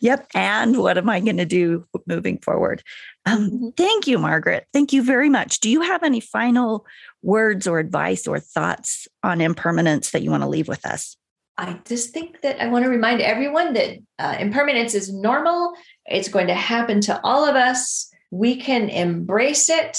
yep. 0.00 0.26
And 0.34 0.78
what 0.78 0.96
am 0.96 1.08
I 1.08 1.20
going 1.20 1.36
to 1.38 1.44
do 1.44 1.84
moving 2.06 2.38
forward? 2.38 2.82
Um, 3.26 3.50
mm-hmm. 3.50 3.68
Thank 3.76 4.06
you, 4.06 4.18
Margaret. 4.18 4.66
Thank 4.72 4.92
you 4.92 5.02
very 5.02 5.28
much. 5.28 5.60
Do 5.60 5.68
you 5.68 5.80
have 5.80 6.04
any 6.04 6.20
final 6.20 6.86
words 7.22 7.66
or 7.66 7.80
advice 7.80 8.26
or 8.28 8.38
thoughts 8.38 9.08
on 9.22 9.40
impermanence 9.40 10.10
that 10.10 10.22
you 10.22 10.30
want 10.30 10.44
to 10.44 10.48
leave 10.48 10.68
with 10.68 10.86
us? 10.86 11.16
I 11.62 11.78
just 11.86 12.12
think 12.12 12.40
that 12.42 12.60
I 12.60 12.66
want 12.66 12.84
to 12.84 12.90
remind 12.90 13.20
everyone 13.20 13.72
that 13.74 13.98
uh, 14.18 14.36
impermanence 14.40 14.94
is 14.94 15.14
normal. 15.14 15.74
It's 16.06 16.28
going 16.28 16.48
to 16.48 16.54
happen 16.54 17.00
to 17.02 17.20
all 17.22 17.44
of 17.44 17.54
us. 17.54 18.10
We 18.32 18.56
can 18.56 18.88
embrace 18.88 19.70
it. 19.70 19.96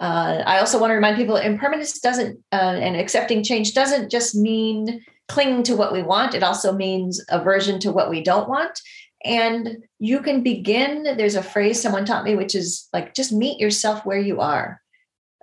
Uh, 0.00 0.42
I 0.46 0.60
also 0.60 0.80
want 0.80 0.92
to 0.92 0.94
remind 0.94 1.18
people 1.18 1.36
impermanence 1.36 2.00
doesn't, 2.00 2.42
uh, 2.52 2.78
and 2.80 2.96
accepting 2.96 3.44
change 3.44 3.74
doesn't 3.74 4.10
just 4.10 4.34
mean 4.34 5.04
clinging 5.28 5.62
to 5.64 5.76
what 5.76 5.92
we 5.92 6.02
want. 6.02 6.34
It 6.34 6.42
also 6.42 6.72
means 6.72 7.22
aversion 7.28 7.78
to 7.80 7.92
what 7.92 8.08
we 8.08 8.22
don't 8.22 8.48
want. 8.48 8.80
And 9.26 9.84
you 9.98 10.20
can 10.20 10.42
begin, 10.42 11.16
there's 11.18 11.34
a 11.34 11.42
phrase 11.42 11.82
someone 11.82 12.06
taught 12.06 12.24
me, 12.24 12.34
which 12.34 12.54
is 12.54 12.88
like, 12.94 13.14
just 13.14 13.30
meet 13.30 13.60
yourself 13.60 14.06
where 14.06 14.18
you 14.18 14.40
are. 14.40 14.80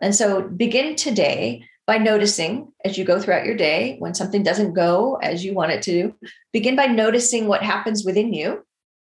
And 0.01 0.15
so 0.15 0.41
begin 0.41 0.95
today 0.95 1.65
by 1.91 1.97
noticing 1.97 2.71
as 2.85 2.97
you 2.97 3.03
go 3.03 3.19
throughout 3.19 3.45
your 3.45 3.57
day 3.57 3.97
when 3.99 4.13
something 4.13 4.43
doesn't 4.43 4.73
go 4.73 5.15
as 5.15 5.43
you 5.43 5.53
want 5.53 5.73
it 5.73 5.81
to. 5.81 6.15
Begin 6.53 6.73
by 6.73 6.85
noticing 6.85 7.47
what 7.49 7.61
happens 7.61 8.05
within 8.05 8.31
you 8.31 8.65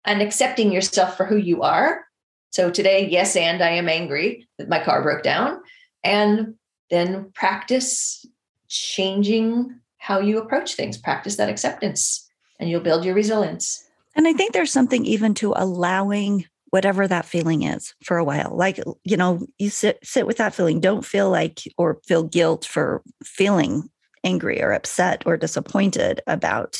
and 0.06 0.22
accepting 0.22 0.72
yourself 0.72 1.14
for 1.14 1.26
who 1.26 1.36
you 1.36 1.60
are. 1.60 2.06
So 2.48 2.70
today, 2.70 3.06
yes, 3.06 3.36
and 3.36 3.62
I 3.62 3.72
am 3.72 3.86
angry 3.86 4.48
that 4.56 4.70
my 4.70 4.82
car 4.82 5.02
broke 5.02 5.22
down. 5.22 5.60
And 6.02 6.54
then 6.88 7.30
practice 7.34 8.24
changing 8.68 9.78
how 9.98 10.20
you 10.20 10.38
approach 10.38 10.74
things, 10.74 10.96
practice 10.96 11.36
that 11.36 11.50
acceptance, 11.50 12.26
and 12.58 12.70
you'll 12.70 12.80
build 12.80 13.04
your 13.04 13.14
resilience. 13.14 13.86
And 14.16 14.26
I 14.26 14.32
think 14.32 14.54
there's 14.54 14.72
something 14.72 15.04
even 15.04 15.34
to 15.34 15.52
allowing 15.54 16.46
whatever 16.70 17.06
that 17.06 17.24
feeling 17.24 17.62
is 17.62 17.94
for 18.04 18.16
a 18.16 18.24
while 18.24 18.52
like 18.56 18.80
you 19.04 19.16
know 19.16 19.44
you 19.58 19.70
sit 19.70 19.98
sit 20.02 20.26
with 20.26 20.36
that 20.36 20.54
feeling 20.54 20.80
don't 20.80 21.04
feel 21.04 21.30
like 21.30 21.60
or 21.76 21.98
feel 22.06 22.22
guilt 22.22 22.64
for 22.64 23.02
feeling 23.24 23.88
angry 24.24 24.62
or 24.62 24.72
upset 24.72 25.22
or 25.26 25.36
disappointed 25.36 26.20
about 26.26 26.78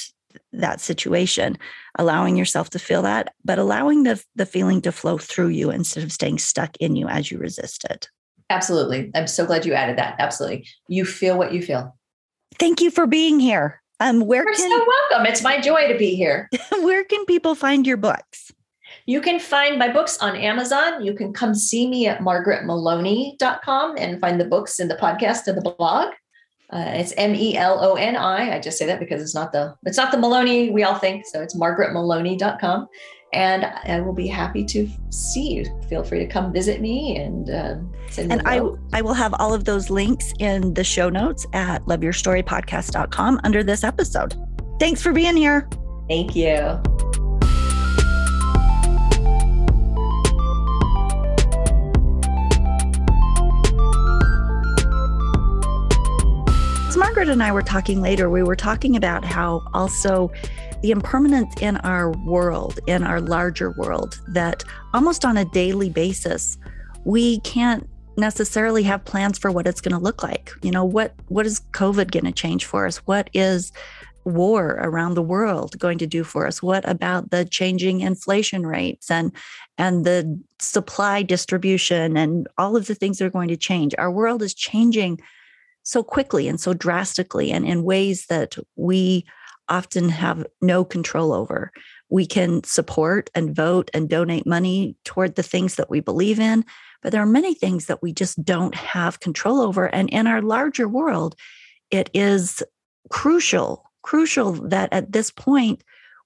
that 0.53 0.81
situation 0.81 1.59
allowing 1.99 2.37
yourself 2.37 2.71
to 2.71 2.79
feel 2.79 3.03
that 3.03 3.35
but 3.45 3.59
allowing 3.59 4.05
the 4.05 4.23
the 4.37 4.47
feeling 4.47 4.81
to 4.81 4.93
flow 4.93 5.19
through 5.19 5.49
you 5.49 5.71
instead 5.71 6.05
of 6.05 6.13
staying 6.13 6.39
stuck 6.39 6.77
in 6.79 6.97
you 6.97 7.09
as 7.09 7.31
you 7.31 7.39
resist 7.39 7.85
it. 7.85 8.09
Absolutely. 8.49 9.11
I'm 9.15 9.29
so 9.29 9.47
glad 9.47 9.65
you 9.65 9.75
added 9.75 9.97
that. 9.99 10.17
Absolutely. 10.19 10.67
You 10.89 11.05
feel 11.05 11.39
what 11.39 11.53
you 11.53 11.63
feel. 11.63 11.97
Thank 12.59 12.81
you 12.81 12.91
for 12.91 13.07
being 13.07 13.41
here. 13.41 13.81
Um 13.99 14.21
where 14.21 14.45
You're 14.45 14.55
can 14.55 14.71
so 14.71 14.87
welcome. 14.87 15.27
It's 15.27 15.43
my 15.43 15.61
joy 15.61 15.89
to 15.89 15.99
be 15.99 16.15
here. 16.15 16.49
Where 16.81 17.05
can 17.05 17.25
people 17.27 17.55
find 17.55 17.87
your 17.87 17.97
books 17.97 18.53
you 19.07 19.21
can 19.21 19.39
find 19.39 19.79
my 19.79 19.89
books 19.89 20.19
on 20.19 20.37
Amazon. 20.37 21.05
You 21.05 21.15
can 21.15 21.33
come 21.33 21.55
see 21.55 21.89
me 21.89 22.07
at 22.07 22.21
margaretmeloni.com 22.21 23.97
and 23.97 24.21
find 24.21 24.41
the 24.41 24.45
books 24.45 24.79
in 24.79 24.89
the 24.89 24.97
podcast 24.97 25.47
and 25.47 25.57
the 25.57 25.75
blog. 25.77 26.13
Uh, 26.73 26.85
it's 26.95 27.13
M 27.17 27.35
E 27.35 27.57
L 27.57 27.83
O 27.83 27.95
N 27.95 28.17
I. 28.17 28.57
I 28.57 28.61
just 28.61 28.79
say 28.79 28.87
that 28.87 29.01
because 29.01 29.21
it's 29.23 29.35
not 29.35 29.53
the 29.53 29.75
it's 29.85 29.97
not 29.97 30.13
the 30.13 30.19
Maloney 30.19 30.71
we 30.71 30.85
all 30.85 30.95
think. 30.95 31.27
So 31.27 31.43
it's 31.43 31.57
margaretmeloni.com. 31.57 32.87
And 33.33 33.65
I 33.65 34.01
will 34.01 34.13
be 34.13 34.27
happy 34.27 34.65
to 34.65 34.89
see 35.11 35.53
you. 35.53 35.65
Feel 35.89 36.03
free 36.03 36.19
to 36.19 36.27
come 36.27 36.53
visit 36.53 36.81
me 36.81 37.17
and 37.17 37.49
uh, 37.49 37.77
send 38.09 38.33
And 38.33 38.43
I, 38.45 38.61
I 38.93 39.03
will 39.03 39.15
have 39.15 39.35
all 39.39 39.55
of 39.55 39.67
those 39.67 39.89
links 39.89 40.33
in 40.41 40.75
the 40.75 40.83
show 40.83 41.09
notes 41.09 41.47
at 41.53 41.83
loveyourstorypodcast.com 41.85 43.41
under 43.45 43.63
this 43.63 43.85
episode. 43.85 44.35
Thanks 44.81 45.01
for 45.01 45.13
being 45.13 45.37
here. 45.37 45.69
Thank 46.09 46.35
you. 46.35 46.83
Margaret 57.01 57.31
and 57.31 57.43
I 57.43 57.51
were 57.51 57.63
talking 57.63 58.03
later, 58.03 58.29
we 58.29 58.43
were 58.43 58.55
talking 58.55 58.95
about 58.95 59.25
how 59.25 59.63
also 59.73 60.31
the 60.83 60.91
impermanence 60.91 61.55
in 61.63 61.79
our 61.79 62.11
world, 62.27 62.79
in 62.87 63.03
our 63.05 63.23
larger 63.23 63.71
world, 63.71 64.21
that 64.29 64.65
almost 64.93 65.25
on 65.25 65.39
a 65.39 65.47
daily 65.47 65.89
basis, 65.89 66.59
we 67.07 67.41
can't 67.41 67.89
necessarily 68.19 68.83
have 68.83 69.03
plans 69.07 69.39
for 69.39 69.51
what 69.51 69.67
it's 69.67 69.81
going 69.81 69.97
to 69.97 70.03
look 70.03 70.23
like. 70.23 70.51
You 70.63 70.73
know, 70.73 70.85
what 70.85 71.15
what 71.29 71.47
is 71.47 71.63
COVID 71.73 72.11
going 72.11 72.27
to 72.27 72.33
change 72.33 72.67
for 72.67 72.87
us? 72.87 72.99
What 72.99 73.31
is 73.33 73.73
war 74.25 74.79
around 74.83 75.15
the 75.15 75.23
world 75.23 75.79
going 75.79 75.97
to 75.99 76.07
do 76.07 76.23
for 76.23 76.47
us? 76.47 76.63
What 76.63 76.87
about 76.87 77.31
the 77.31 77.47
changing 77.47 78.01
inflation 78.01 78.67
rates 78.67 79.11
and 79.11 79.33
and 79.79 80.05
the 80.05 80.39
supply 80.59 81.23
distribution 81.23 82.19
and 82.19 82.47
all 82.59 82.77
of 82.77 82.89
the 82.89 82.95
things 82.95 83.17
that 83.19 83.25
are 83.25 83.31
going 83.31 83.49
to 83.49 83.57
change? 83.57 83.95
Our 83.97 84.11
world 84.11 84.43
is 84.43 84.53
changing 84.53 85.19
so 85.91 86.05
quickly 86.05 86.47
and 86.47 86.61
so 86.61 86.73
drastically 86.73 87.51
and 87.51 87.67
in 87.67 87.83
ways 87.83 88.27
that 88.27 88.57
we 88.77 89.25
often 89.69 90.09
have 90.09 90.47
no 90.61 90.85
control 90.85 91.33
over. 91.33 91.73
We 92.09 92.27
can 92.27 92.63
support 92.65 93.29
and 93.35 93.55
vote 93.55 93.91
and 93.93 94.09
donate 94.09 94.47
money 94.47 94.97
toward 95.05 95.35
the 95.35 95.43
things 95.43 95.77
that 95.77 95.91
we 95.91 96.01
believe 96.01 96.39
in, 96.39 96.65
but 97.03 97.13
there 97.13 97.23
are 97.23 97.27
many 97.27 97.55
things 97.55 97.87
that 97.87 98.03
we 98.03 98.13
just 98.13 98.45
don't 98.45 98.75
have 98.75 99.21
control 99.21 99.61
over. 99.61 99.87
And 99.87 100.09
in 100.11 100.27
our 100.27 100.43
larger 100.43 100.89
world, 100.89 101.35
it 101.91 102.09
is 102.15 102.63
crucial, 103.11 103.85
crucial 104.03 104.53
that 104.53 104.93
at 104.93 105.13
this 105.13 105.31
point, 105.31 105.83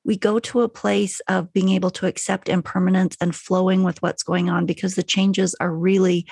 we 0.07 0.19
go 0.19 0.39
to 0.39 0.61
a 0.61 0.69
place 0.69 1.21
of 1.29 1.51
being 1.55 1.71
able 1.71 1.91
to 1.91 2.07
accept 2.07 2.51
impermanence 2.51 3.17
and 3.23 3.35
flowing 3.35 3.85
with 3.85 4.03
what's 4.03 4.23
going 4.23 4.51
on 4.51 4.67
because 4.67 4.95
the 4.95 5.03
changes 5.03 5.55
are 5.61 5.73
really 5.73 6.27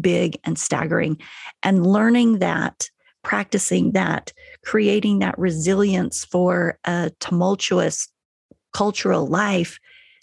big 0.00 0.38
and 0.44 0.58
staggering. 0.58 1.18
And 1.62 1.86
learning 1.86 2.38
that, 2.38 2.88
practicing 3.22 3.92
that, 3.92 4.32
creating 4.64 5.20
that 5.20 5.38
resilience 5.38 6.24
for 6.24 6.78
a 6.84 7.10
tumultuous 7.20 8.08
cultural 8.72 9.26
life 9.26 9.78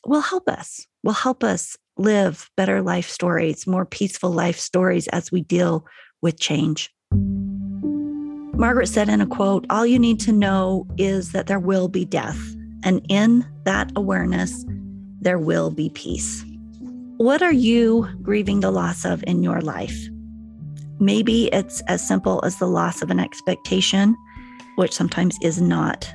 will 0.05 0.21
help 0.21 0.47
us, 0.47 0.85
will 1.03 1.13
help 1.13 1.43
us 1.43 1.77
live 1.97 2.49
better 2.57 2.81
life 2.81 3.09
stories, 3.09 3.67
more 3.67 3.85
peaceful 3.85 4.31
life 4.31 4.59
stories 4.59 5.07
as 5.09 5.31
we 5.31 5.41
deal 5.41 5.85
with 6.21 6.39
change. 6.39 6.91
Margaret 8.55 8.87
said 8.87 9.09
in 9.09 9.19
a 9.19 9.27
quote, 9.27 9.65
All 9.69 9.85
you 9.85 9.99
need 9.99 10.19
to 10.21 10.31
know 10.31 10.87
is 10.97 11.31
that 11.31 11.47
there 11.47 11.59
will 11.59 11.87
be 11.87 12.05
death. 12.05 12.39
And 12.83 13.05
in 13.09 13.45
that 13.63 13.91
awareness, 13.95 14.65
there 15.19 15.39
will 15.39 15.71
be 15.71 15.89
peace. 15.89 16.45
What 17.17 17.43
are 17.43 17.53
you 17.53 18.09
grieving 18.23 18.61
the 18.61 18.71
loss 18.71 19.05
of 19.05 19.23
in 19.27 19.43
your 19.43 19.61
life? 19.61 19.97
Maybe 20.99 21.45
it's 21.53 21.81
as 21.81 22.05
simple 22.05 22.43
as 22.43 22.57
the 22.57 22.67
loss 22.67 23.03
of 23.03 23.11
an 23.11 23.19
expectation, 23.19 24.15
which 24.77 24.93
sometimes 24.93 25.37
is 25.43 25.61
not 25.61 26.11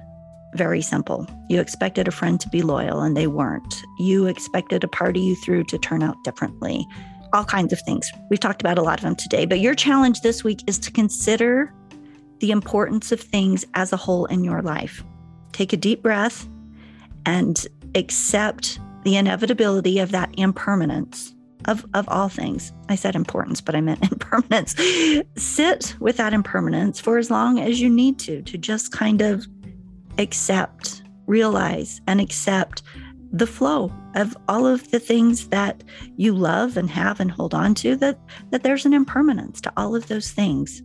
very 0.54 0.82
simple. 0.82 1.26
You 1.48 1.60
expected 1.60 2.08
a 2.08 2.12
friend 2.12 2.40
to 2.40 2.48
be 2.48 2.62
loyal 2.62 3.00
and 3.00 3.16
they 3.16 3.28
weren't. 3.28 3.82
You 4.00 4.26
expected 4.26 4.82
a 4.82 4.88
party 4.88 5.20
you 5.20 5.36
threw 5.36 5.62
to 5.64 5.78
turn 5.78 6.02
out 6.02 6.16
differently. 6.24 6.84
All 7.32 7.44
kinds 7.44 7.72
of 7.72 7.80
things. 7.82 8.10
We've 8.28 8.40
talked 8.40 8.60
about 8.60 8.78
a 8.78 8.82
lot 8.82 8.98
of 8.98 9.04
them 9.04 9.14
today, 9.14 9.46
but 9.46 9.60
your 9.60 9.76
challenge 9.76 10.22
this 10.22 10.42
week 10.42 10.62
is 10.66 10.80
to 10.80 10.90
consider 10.90 11.72
the 12.40 12.50
importance 12.50 13.12
of 13.12 13.20
things 13.20 13.64
as 13.74 13.92
a 13.92 13.96
whole 13.96 14.26
in 14.26 14.42
your 14.42 14.62
life. 14.62 15.04
Take 15.52 15.72
a 15.72 15.76
deep 15.76 16.02
breath 16.02 16.48
and 17.24 17.64
accept 17.94 18.80
the 19.04 19.16
inevitability 19.16 19.98
of 19.98 20.10
that 20.12 20.30
impermanence 20.36 21.34
of, 21.66 21.84
of 21.94 22.08
all 22.08 22.28
things. 22.28 22.72
I 22.88 22.94
said 22.94 23.14
importance, 23.14 23.60
but 23.60 23.74
I 23.74 23.80
meant 23.80 24.02
impermanence. 24.12 24.74
Sit 25.36 25.96
with 26.00 26.16
that 26.16 26.32
impermanence 26.32 27.00
for 27.00 27.18
as 27.18 27.30
long 27.30 27.58
as 27.58 27.80
you 27.80 27.90
need 27.90 28.18
to, 28.20 28.42
to 28.42 28.58
just 28.58 28.92
kind 28.92 29.20
of 29.22 29.46
accept, 30.18 31.02
realize, 31.26 32.00
and 32.06 32.20
accept 32.20 32.82
the 33.30 33.46
flow 33.46 33.92
of 34.14 34.36
all 34.48 34.66
of 34.66 34.90
the 34.90 34.98
things 34.98 35.48
that 35.48 35.84
you 36.16 36.34
love 36.34 36.76
and 36.76 36.88
have 36.88 37.20
and 37.20 37.30
hold 37.30 37.54
on 37.54 37.74
to, 37.74 37.94
that, 37.96 38.18
that 38.50 38.62
there's 38.62 38.86
an 38.86 38.94
impermanence 38.94 39.60
to 39.60 39.72
all 39.76 39.94
of 39.94 40.06
those 40.08 40.30
things. 40.30 40.82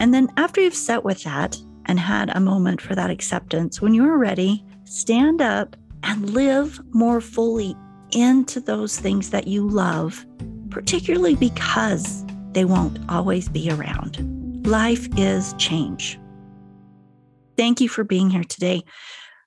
And 0.00 0.14
then 0.14 0.28
after 0.36 0.60
you've 0.60 0.74
sat 0.74 1.04
with 1.04 1.22
that 1.24 1.56
and 1.86 2.00
had 2.00 2.34
a 2.34 2.40
moment 2.40 2.80
for 2.80 2.94
that 2.94 3.10
acceptance, 3.10 3.82
when 3.82 3.92
you're 3.92 4.16
ready, 4.16 4.64
stand 4.84 5.42
up 5.42 5.76
and 6.04 6.30
live 6.30 6.80
more 6.92 7.20
fully 7.20 7.74
into 8.12 8.60
those 8.60 9.00
things 9.00 9.30
that 9.30 9.48
you 9.48 9.66
love, 9.66 10.24
particularly 10.70 11.34
because 11.34 12.24
they 12.52 12.64
won't 12.64 12.98
always 13.08 13.48
be 13.48 13.70
around. 13.70 14.66
Life 14.66 15.08
is 15.16 15.54
change. 15.54 16.18
Thank 17.56 17.80
you 17.80 17.88
for 17.88 18.04
being 18.04 18.30
here 18.30 18.44
today. 18.44 18.82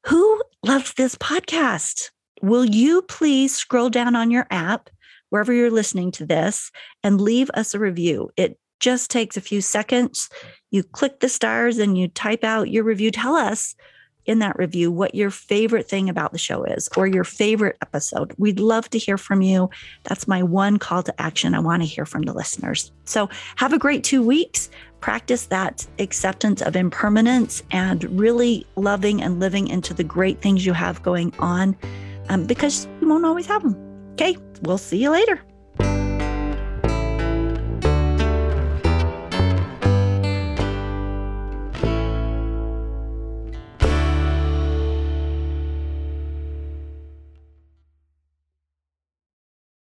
Who 0.08 0.42
loves 0.64 0.94
this 0.94 1.16
podcast? 1.16 2.10
Will 2.42 2.66
you 2.66 3.02
please 3.04 3.56
scroll 3.56 3.90
down 3.90 4.16
on 4.16 4.32
your 4.32 4.48
app, 4.50 4.90
wherever 5.30 5.54
you're 5.54 5.72
listening 5.72 6.12
to 6.12 6.26
this, 6.26 6.72
and 7.04 7.22
leave 7.22 7.50
us 7.54 7.74
a 7.74 7.80
review? 7.80 8.30
It 8.36 8.58
just 8.80 9.10
takes 9.12 9.38
a 9.38 9.42
few 9.42 9.62
seconds. 9.62 10.30
You 10.72 10.84
click 10.84 11.20
the 11.20 11.30
stars 11.30 11.78
and 11.78 11.98
you 11.98 12.08
type 12.08 12.44
out 12.44 12.70
your 12.70 12.84
review. 12.84 13.12
Tell 13.12 13.36
us 13.36 13.76
in 14.28 14.40
that 14.40 14.58
review 14.58 14.92
what 14.92 15.16
your 15.16 15.32
favorite 15.32 15.90
thing 15.90 16.10
about 16.10 16.32
the 16.32 16.38
show 16.38 16.64
is 16.64 16.90
or 16.96 17.08
your 17.08 17.24
favorite 17.24 17.78
episode. 17.82 18.34
We'd 18.38 18.60
love 18.60 18.90
to 18.92 18.98
hear 18.98 19.18
from 19.18 19.42
you. 19.42 19.70
That's 20.04 20.28
my 20.28 20.44
one 20.44 20.78
call 20.78 21.02
to 21.04 21.22
action. 21.22 21.56
I 21.56 21.60
want 21.60 21.82
to 21.82 21.88
hear 21.88 22.06
from 22.06 22.24
the 22.24 22.34
listeners. 22.34 22.92
So 23.06 23.30
have 23.56 23.74
a 23.74 23.80
great 23.80 24.04
two 24.04 24.22
weeks. 24.22 24.70
Practice 25.00 25.46
that 25.48 25.88
acceptance 26.00 26.62
of 26.62 26.76
impermanence 26.76 27.64
and 27.72 28.04
really 28.20 28.66
loving 28.76 29.22
and 29.22 29.40
living 29.40 29.68
into 29.68 29.94
the 29.94 30.04
great 30.04 30.42
things 30.42 30.66
you 30.66 30.74
have 30.74 31.02
going 31.04 31.34
on 31.40 31.76
um, 32.30 32.46
because 32.46 32.88
you 33.02 33.08
won't 33.08 33.26
always 33.26 33.46
have 33.48 33.64
them. 33.64 33.76
Okay, 34.14 34.38
we'll 34.64 34.78
see 34.78 34.98
you 34.98 35.12
later. 35.12 35.42